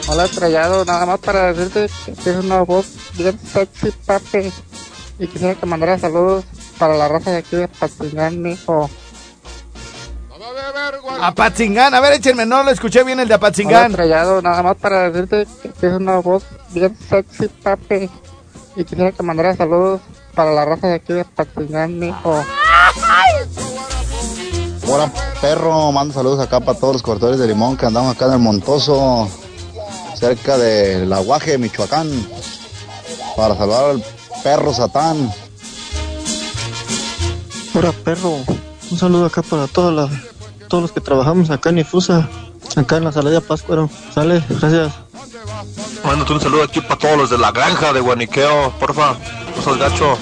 Hola 0.08 0.26
estrellado, 0.26 0.86
nada 0.86 1.08
más 1.08 1.18
para 1.18 1.52
decirte 1.52 1.90
que 2.06 2.12
tienes 2.12 2.46
una 2.46 2.62
voz 2.62 2.94
bien 3.18 3.40
sexy, 3.40 3.90
papi. 4.06 4.54
Y 5.18 5.26
quisiera 5.26 5.56
que 5.56 5.66
mandaras 5.66 6.02
saludos 6.02 6.46
para 6.78 6.96
la 6.96 7.08
raza 7.08 7.32
de 7.32 7.38
aquí 7.38 7.56
de 7.56 7.68
Patzingán, 7.68 8.40
mijo. 8.40 8.88
Apatzingán, 11.20 11.96
a 11.96 12.02
ver, 12.02 12.14
échenme, 12.14 12.46
no 12.46 12.62
lo 12.62 12.70
escuché 12.70 13.04
bien 13.04 13.20
el 13.20 13.28
de 13.28 13.34
Hola 13.34 13.34
Apatzingán. 13.34 13.90
estrellado, 13.90 14.44
nada 14.44 14.62
más 14.62 14.76
para 14.76 15.10
decirte 15.10 15.48
que 15.64 15.70
tienes 15.70 15.98
una 15.98 16.20
voz 16.20 16.44
bien 16.70 16.96
sexy, 17.10 17.48
papi. 17.48 18.12
Y 18.76 18.84
quisiera 18.84 19.12
que 19.12 19.24
mandaras 19.24 19.58
saludos 19.58 20.02
para 20.38 20.54
la 20.54 20.64
raza 20.66 20.86
de 20.88 20.94
aquí 20.94 21.14
de 21.14 21.26
Patzingán, 21.26 21.98
mijo. 21.98 22.44
Hola, 24.88 25.12
perro. 25.42 25.92
Mando 25.92 26.14
saludos 26.14 26.40
acá 26.40 26.60
para 26.60 26.78
todos 26.78 26.94
los 26.94 27.02
cortadores 27.02 27.40
de 27.40 27.48
limón 27.48 27.76
que 27.76 27.88
andamos 27.88 28.16
acá 28.16 28.28
en 28.28 28.34
el 28.34 28.40
Montoso, 28.40 29.28
cerca 30.16 30.58
del 30.60 31.12
Aguaje, 31.12 31.58
Michoacán, 31.58 32.08
para 33.36 33.58
salvar 33.58 33.86
al 33.86 34.04
perro 34.44 34.74
Satán. 34.76 35.34
Hola 37.74 37.92
perro, 38.04 38.38
un 38.92 38.98
saludo 38.98 39.26
acá 39.26 39.42
para 39.42 39.68
todos, 39.68 39.92
la- 39.94 40.22
todos 40.68 40.84
los 40.84 40.92
que 40.92 41.02
trabajamos 41.02 41.50
acá 41.50 41.70
en 41.72 41.80
Ifusa, 41.80 42.30
acá 42.76 42.98
en 42.98 43.06
la 43.06 43.12
Salada 43.12 43.42
Páscuaro. 43.42 43.90
Sale, 44.14 44.44
gracias. 44.50 44.94
Mándate 46.06 46.32
un 46.34 46.40
saludo 46.42 46.62
aquí 46.64 46.80
para 46.80 46.98
todos 46.98 47.18
los 47.18 47.30
de 47.32 47.40
la 47.40 47.52
granja 47.52 47.92
de 47.92 48.00
Guaniqueo, 48.02 48.72
porfa. 48.80 49.16
No 49.58 49.64
seas 49.64 49.78
gacho. 49.80 50.18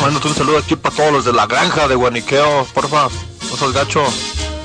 Mándate 0.00 0.28
un 0.28 0.34
saludo 0.34 0.58
aquí 0.58 0.74
para 0.74 0.96
todos 0.96 1.12
los 1.12 1.24
de 1.24 1.32
la 1.32 1.46
granja 1.46 1.86
de 1.86 1.94
Guaniqueo, 1.94 2.66
porfa. 2.74 3.08
No 3.48 3.56
seas 3.56 3.72
gacho. 3.72 4.02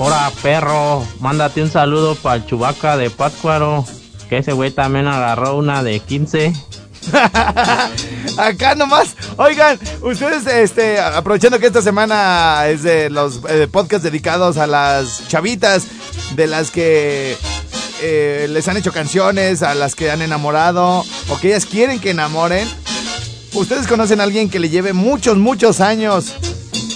Hola 0.00 0.32
perro, 0.42 1.06
mándate 1.20 1.62
un 1.62 1.70
saludo 1.70 2.16
para 2.16 2.36
el 2.36 2.46
chubaca 2.46 2.96
de 2.96 3.10
Pátzcuaro, 3.10 3.84
que 4.28 4.38
ese 4.38 4.52
güey 4.52 4.72
también 4.72 5.06
agarró 5.06 5.56
una 5.56 5.84
de 5.84 6.00
15. 6.00 6.52
Acá 8.36 8.74
nomás, 8.74 9.14
oigan, 9.36 9.78
ustedes, 10.02 10.48
este, 10.48 10.98
aprovechando 10.98 11.60
que 11.60 11.66
esta 11.66 11.82
semana 11.82 12.66
es 12.66 12.82
de 12.82 13.10
los 13.10 13.42
eh, 13.48 13.68
podcasts 13.70 14.02
dedicados 14.02 14.56
a 14.56 14.66
las 14.66 15.28
chavitas, 15.28 15.86
de 16.34 16.48
las 16.48 16.72
que 16.72 17.36
eh, 18.02 18.46
les 18.50 18.66
han 18.66 18.76
hecho 18.76 18.92
canciones, 18.92 19.62
a 19.62 19.74
las 19.74 19.94
que 19.94 20.10
han 20.10 20.22
enamorado, 20.22 21.04
o 21.28 21.38
que 21.40 21.48
ellas 21.48 21.66
quieren 21.66 22.00
que 22.00 22.10
enamoren. 22.10 22.68
¿Ustedes 23.54 23.86
conocen 23.86 24.20
a 24.20 24.24
alguien 24.24 24.50
que 24.50 24.58
le 24.58 24.68
lleve 24.68 24.92
muchos, 24.92 25.38
muchos 25.38 25.80
años 25.80 26.34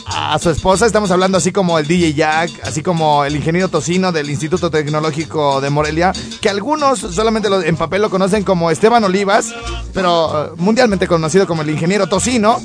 a 0.06 0.36
su 0.40 0.50
esposa? 0.50 0.86
Estamos 0.86 1.08
hablando 1.12 1.38
así 1.38 1.52
como 1.52 1.78
el 1.78 1.86
DJ 1.86 2.14
Jack, 2.14 2.50
así 2.64 2.82
como 2.82 3.24
el 3.24 3.36
ingeniero 3.36 3.68
Tocino 3.68 4.10
del 4.10 4.28
Instituto 4.28 4.68
Tecnológico 4.68 5.60
de 5.60 5.70
Morelia, 5.70 6.12
que 6.40 6.48
algunos 6.50 6.98
solamente 6.98 7.48
en 7.64 7.76
papel 7.76 8.02
lo 8.02 8.10
conocen 8.10 8.42
como 8.42 8.72
Esteban 8.72 9.04
Olivas, 9.04 9.54
pero 9.94 10.46
eh, 10.46 10.50
mundialmente 10.56 11.06
conocido 11.06 11.46
como 11.46 11.62
el 11.62 11.70
ingeniero 11.70 12.08
Tocino, 12.08 12.60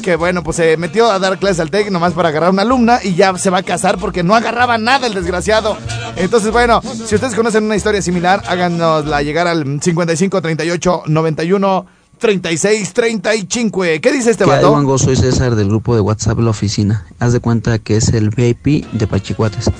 que 0.00 0.14
bueno, 0.14 0.44
pues 0.44 0.58
se 0.58 0.76
metió 0.76 1.10
a 1.10 1.18
dar 1.18 1.40
clases 1.40 1.58
al 1.58 1.72
TEC 1.72 1.90
nomás 1.90 2.12
para 2.12 2.28
agarrar 2.28 2.50
una 2.50 2.62
alumna 2.62 3.00
y 3.02 3.16
ya 3.16 3.36
se 3.36 3.50
va 3.50 3.58
a 3.58 3.62
casar 3.64 3.98
porque 3.98 4.22
no 4.22 4.36
agarraba 4.36 4.78
nada 4.78 5.08
el 5.08 5.14
desgraciado. 5.14 5.76
Entonces, 6.14 6.52
bueno, 6.52 6.80
si 6.82 7.16
ustedes 7.16 7.34
conocen 7.34 7.64
una 7.64 7.74
historia 7.74 8.00
similar, 8.00 8.44
háganosla 8.46 9.22
llegar 9.22 9.48
al 9.48 9.80
55 9.82 10.40
38 10.40 11.02
91 11.06 11.86
36 12.18 12.92
35. 12.92 13.82
¿Qué 14.00 14.12
dice 14.12 14.30
este 14.30 14.44
¿Qué 14.44 14.50
hay, 14.50 14.56
vato? 14.56 14.72
Wango? 14.72 14.98
Soy 14.98 15.16
César 15.16 15.54
del 15.54 15.68
grupo 15.68 15.94
de 15.94 16.00
WhatsApp 16.00 16.38
La 16.38 16.50
Oficina. 16.50 17.06
Haz 17.18 17.32
de 17.32 17.40
cuenta 17.40 17.78
que 17.78 17.96
es 17.96 18.08
el 18.10 18.30
VIP 18.30 18.86
de 18.92 19.06
Pachicuates. 19.06 19.70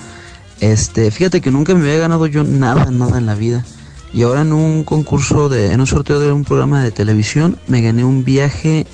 Este, 0.60 1.10
fíjate 1.10 1.40
que 1.40 1.50
nunca 1.50 1.74
me 1.74 1.80
había 1.80 2.00
ganado 2.00 2.26
yo 2.26 2.44
nada, 2.44 2.90
nada 2.90 3.18
en 3.18 3.26
la 3.26 3.34
vida. 3.34 3.64
Y 4.12 4.22
ahora 4.22 4.42
en 4.42 4.52
un 4.52 4.84
concurso 4.84 5.48
de, 5.48 5.72
en 5.72 5.80
un 5.80 5.86
sorteo 5.86 6.20
de 6.20 6.32
un 6.32 6.44
programa 6.44 6.82
de 6.82 6.90
televisión, 6.90 7.58
me 7.66 7.82
gané 7.82 8.04
un 8.04 8.24
viaje 8.24 8.86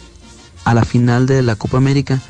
a 0.64 0.74
la 0.74 0.84
final 0.84 1.26
de 1.26 1.42
la 1.42 1.56
Copa 1.56 1.76
América. 1.76 2.20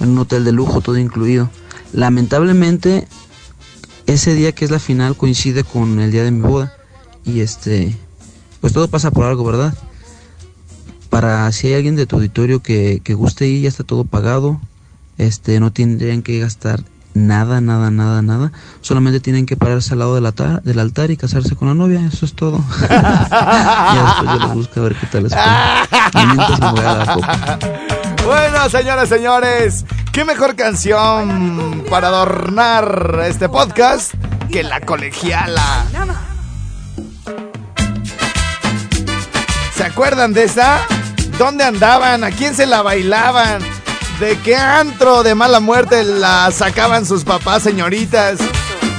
En 0.00 0.10
un 0.10 0.18
hotel 0.18 0.44
de 0.44 0.52
lujo, 0.52 0.80
todo 0.80 0.98
incluido. 0.98 1.50
Lamentablemente, 1.92 3.06
ese 4.06 4.34
día 4.34 4.52
que 4.52 4.64
es 4.64 4.70
la 4.70 4.78
final 4.78 5.16
coincide 5.16 5.64
con 5.64 6.00
el 6.00 6.10
día 6.10 6.24
de 6.24 6.30
mi 6.30 6.40
boda. 6.40 6.74
Y 7.24 7.40
este, 7.40 7.96
pues 8.60 8.72
todo 8.72 8.88
pasa 8.88 9.10
por 9.10 9.24
algo, 9.24 9.44
¿verdad? 9.44 9.74
Para 11.12 11.52
si 11.52 11.66
hay 11.66 11.74
alguien 11.74 11.94
de 11.94 12.06
tu 12.06 12.16
auditorio 12.16 12.62
que, 12.62 13.02
que 13.04 13.12
guste 13.12 13.46
ir, 13.46 13.60
ya 13.60 13.68
está 13.68 13.84
todo 13.84 14.04
pagado. 14.04 14.58
Este, 15.18 15.60
no 15.60 15.70
tendrían 15.70 16.22
que 16.22 16.38
gastar 16.38 16.80
nada, 17.12 17.60
nada, 17.60 17.90
nada, 17.90 18.22
nada. 18.22 18.50
Solamente 18.80 19.20
tienen 19.20 19.44
que 19.44 19.54
pararse 19.54 19.92
al 19.92 19.98
lado 19.98 20.14
del 20.14 20.24
altar, 20.24 20.62
del 20.62 20.78
altar 20.78 21.10
y 21.10 21.18
casarse 21.18 21.54
con 21.54 21.68
la 21.68 21.74
novia, 21.74 22.00
eso 22.10 22.24
es 22.24 22.32
todo. 22.32 22.64
ya 22.88 24.04
después 24.06 24.40
yo 24.40 24.46
les 24.46 24.54
busco 24.54 24.80
a 24.80 24.84
ver 24.84 24.96
qué 24.96 25.06
tal 25.08 25.24
les 25.24 25.34
fue. 25.34 25.42
Bueno, 28.24 28.70
señoras, 28.70 29.10
señores, 29.10 29.84
qué 30.12 30.24
mejor 30.24 30.56
canción 30.56 31.84
para 31.90 32.08
adornar 32.08 33.20
este 33.26 33.50
podcast 33.50 34.14
que 34.50 34.62
la 34.62 34.80
colegiala. 34.80 35.84
¿Se 39.76 39.84
acuerdan 39.84 40.32
de 40.32 40.44
esa? 40.44 40.80
¿Dónde 41.38 41.64
andaban? 41.64 42.24
¿A 42.24 42.30
quién 42.30 42.54
se 42.54 42.66
la 42.66 42.82
bailaban? 42.82 43.62
¿De 44.20 44.38
qué 44.38 44.56
antro 44.56 45.22
de 45.22 45.34
mala 45.34 45.60
muerte 45.60 46.04
la 46.04 46.50
sacaban 46.50 47.06
sus 47.06 47.24
papás, 47.24 47.62
señoritas? 47.62 48.38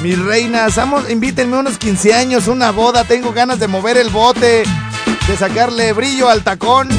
Mis 0.01 0.19
reinas, 0.19 0.75
vamos, 0.75 1.09
invítenme 1.09 1.57
unos 1.57 1.77
15 1.77 2.13
años, 2.13 2.47
una 2.47 2.71
boda, 2.71 3.05
tengo 3.05 3.31
ganas 3.31 3.59
de 3.59 3.67
mover 3.67 3.95
el 3.95 4.09
bote, 4.09 4.63
de 5.27 5.37
sacarle 5.37 5.93
brillo 5.93 6.27
al 6.27 6.43
tacón. 6.43 6.89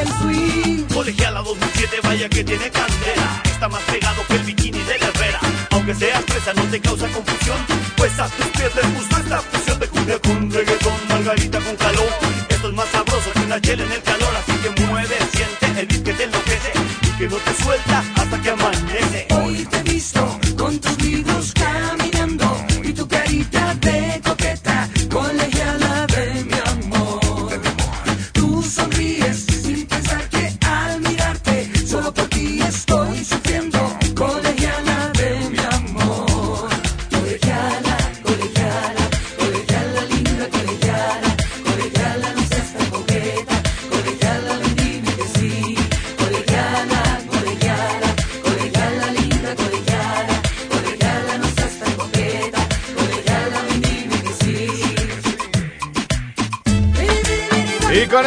El 0.00 0.08
alma 0.08 0.32
y 0.32 0.36
el 0.36 0.36
swing. 0.36 0.84
Colegiala 0.94 1.42
2007, 1.42 2.00
vaya 2.02 2.28
que 2.28 2.44
tiene 2.44 2.70
candela. 2.70 3.42
Está 3.44 3.68
más 3.68 3.82
pegado 3.82 4.22
que 4.26 4.34
el 4.34 4.42
bikini 4.44 4.78
de 4.78 4.98
la 4.98 5.06
herrera. 5.06 5.40
Aunque 5.70 5.94
seas 5.94 6.22
presa, 6.24 6.52
no 6.54 6.62
te 6.64 6.80
causa 6.80 7.08
confusión. 7.08 7.58
Pues 7.96 8.18
a 8.18 8.28
tus 8.28 8.46
pies 8.46 8.74
les 8.74 8.94
gustó 8.94 9.16
esta 9.18 9.38
fusión 9.40 9.80
de 9.80 9.88
cumbia 9.88 10.18
con 10.18 10.50
reggaetón, 10.50 10.98
margarita 11.08 11.60
con 11.60 11.76
calor. 11.76 12.10
Esto 12.48 12.68
es 12.68 12.74
más 12.74 12.88
sabroso 12.88 13.32
que 13.32 13.40
una 13.40 13.60
chela 13.60 13.84
en 13.84 13.92
el 13.92 14.02
calor. 14.02 14.32
Así 14.36 14.52
que 14.62 14.86
mueve, 14.86 15.16
siente 15.32 15.80
el 15.80 15.86
beat 15.86 16.02
que 16.02 16.12
te 16.12 16.24
enloquece. 16.24 16.72
Y 17.02 17.18
que 17.18 17.28
no 17.28 17.36
te 17.36 17.62
suelta 17.62 18.04
hasta 18.16 18.42
que 18.42 18.50
amanece. 18.50 18.89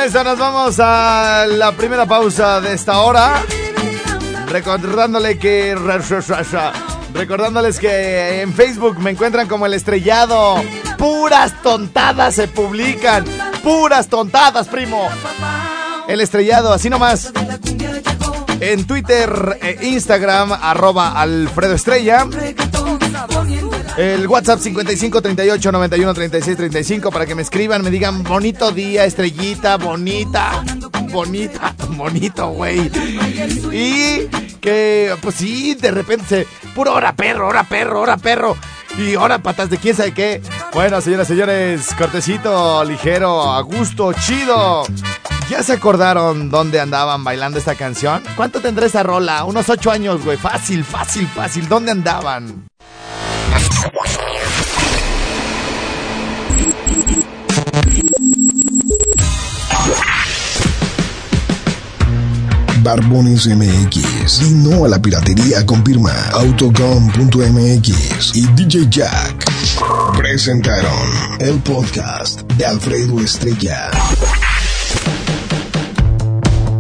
Eso 0.04 0.22
nos 0.24 0.38
vamos 0.38 0.80
a 0.80 1.46
la 1.48 1.72
primera 1.72 2.06
pausa 2.06 2.60
de 2.60 2.74
esta 2.74 3.00
hora. 3.02 3.42
Recordándole 4.48 5.40
que. 5.40 5.76
Recordándoles 7.14 7.80
que 7.80 8.42
en 8.42 8.54
Facebook 8.54 9.00
me 9.00 9.12
encuentran 9.12 9.48
como 9.48 9.66
el 9.66 9.74
estrellado. 9.74 10.62
Puras 10.98 11.62
tontadas 11.62 12.36
se 12.36 12.50
publican. 12.50 13.24
Puras 13.64 14.08
tontadas, 14.08 14.68
primo. 14.68 15.10
El 16.08 16.20
estrellado, 16.20 16.74
así 16.74 16.90
nomás. 16.90 17.32
En 18.66 18.88
Twitter 18.88 19.60
e 19.62 19.88
Instagram, 19.88 20.54
arroba 20.54 21.20
Alfredo 21.20 21.76
Estrella. 21.76 22.26
El 23.98 24.26
WhatsApp 24.26 24.62
55 24.62 25.22
38 25.22 25.70
91 25.70 26.14
36 26.14 26.56
35 26.56 27.12
para 27.12 27.26
que 27.26 27.36
me 27.36 27.42
escriban, 27.42 27.84
me 27.84 27.92
digan 27.92 28.24
bonito 28.24 28.72
día, 28.72 29.04
estrellita, 29.04 29.76
bonita, 29.76 30.64
bonita, 31.12 31.76
bonito, 31.90 32.52
güey. 32.52 32.90
Y 33.74 34.30
que, 34.62 35.14
pues 35.22 35.36
sí, 35.36 35.76
de 35.76 35.92
repente 35.92 36.26
se. 36.26 36.48
Puro 36.74 36.94
hora 36.94 37.14
perro, 37.18 37.50
hora 37.50 37.66
perro, 37.66 38.00
hora 38.00 38.16
perro. 38.16 38.56
Y 38.98 39.18
hora 39.18 39.40
patas 39.40 39.70
de 39.72 39.78
quién 39.78 39.96
sabe 39.96 40.14
qué. 40.14 40.42
Bueno, 40.74 41.02
señoras 41.02 41.28
señores, 41.28 41.90
cortecito, 41.98 42.84
ligero, 42.86 43.52
a 43.52 43.60
gusto, 43.62 44.14
chido. 44.14 44.86
¿Ya 45.50 45.62
se 45.62 45.74
acordaron 45.74 46.50
dónde 46.50 46.80
andaban 46.80 47.24
bailando 47.24 47.60
esta 47.60 47.76
canción? 47.76 48.24
¿Cuánto 48.36 48.60
tendrá 48.60 48.86
esa 48.86 49.04
rola? 49.04 49.44
Unos 49.44 49.70
ocho 49.70 49.92
años, 49.92 50.24
güey. 50.24 50.38
Fácil, 50.38 50.84
fácil, 50.84 51.28
fácil. 51.28 51.68
¿Dónde 51.68 51.92
andaban? 51.92 52.66
Barbones 62.82 63.48
MX. 63.48 64.42
Y 64.42 64.52
no 64.56 64.86
a 64.86 64.90
la 64.90 65.02
piratería 65.02 65.66
con 65.66 65.84
firma 65.86 66.12
Autocom.mx 66.34 68.36
y 68.36 68.46
DJ 68.48 68.88
Jack. 68.90 69.46
Presentaron 70.18 71.10
el 71.40 71.60
podcast 71.60 72.42
de 72.42 72.66
Alfredo 72.66 73.22
Estrella. 73.22 73.90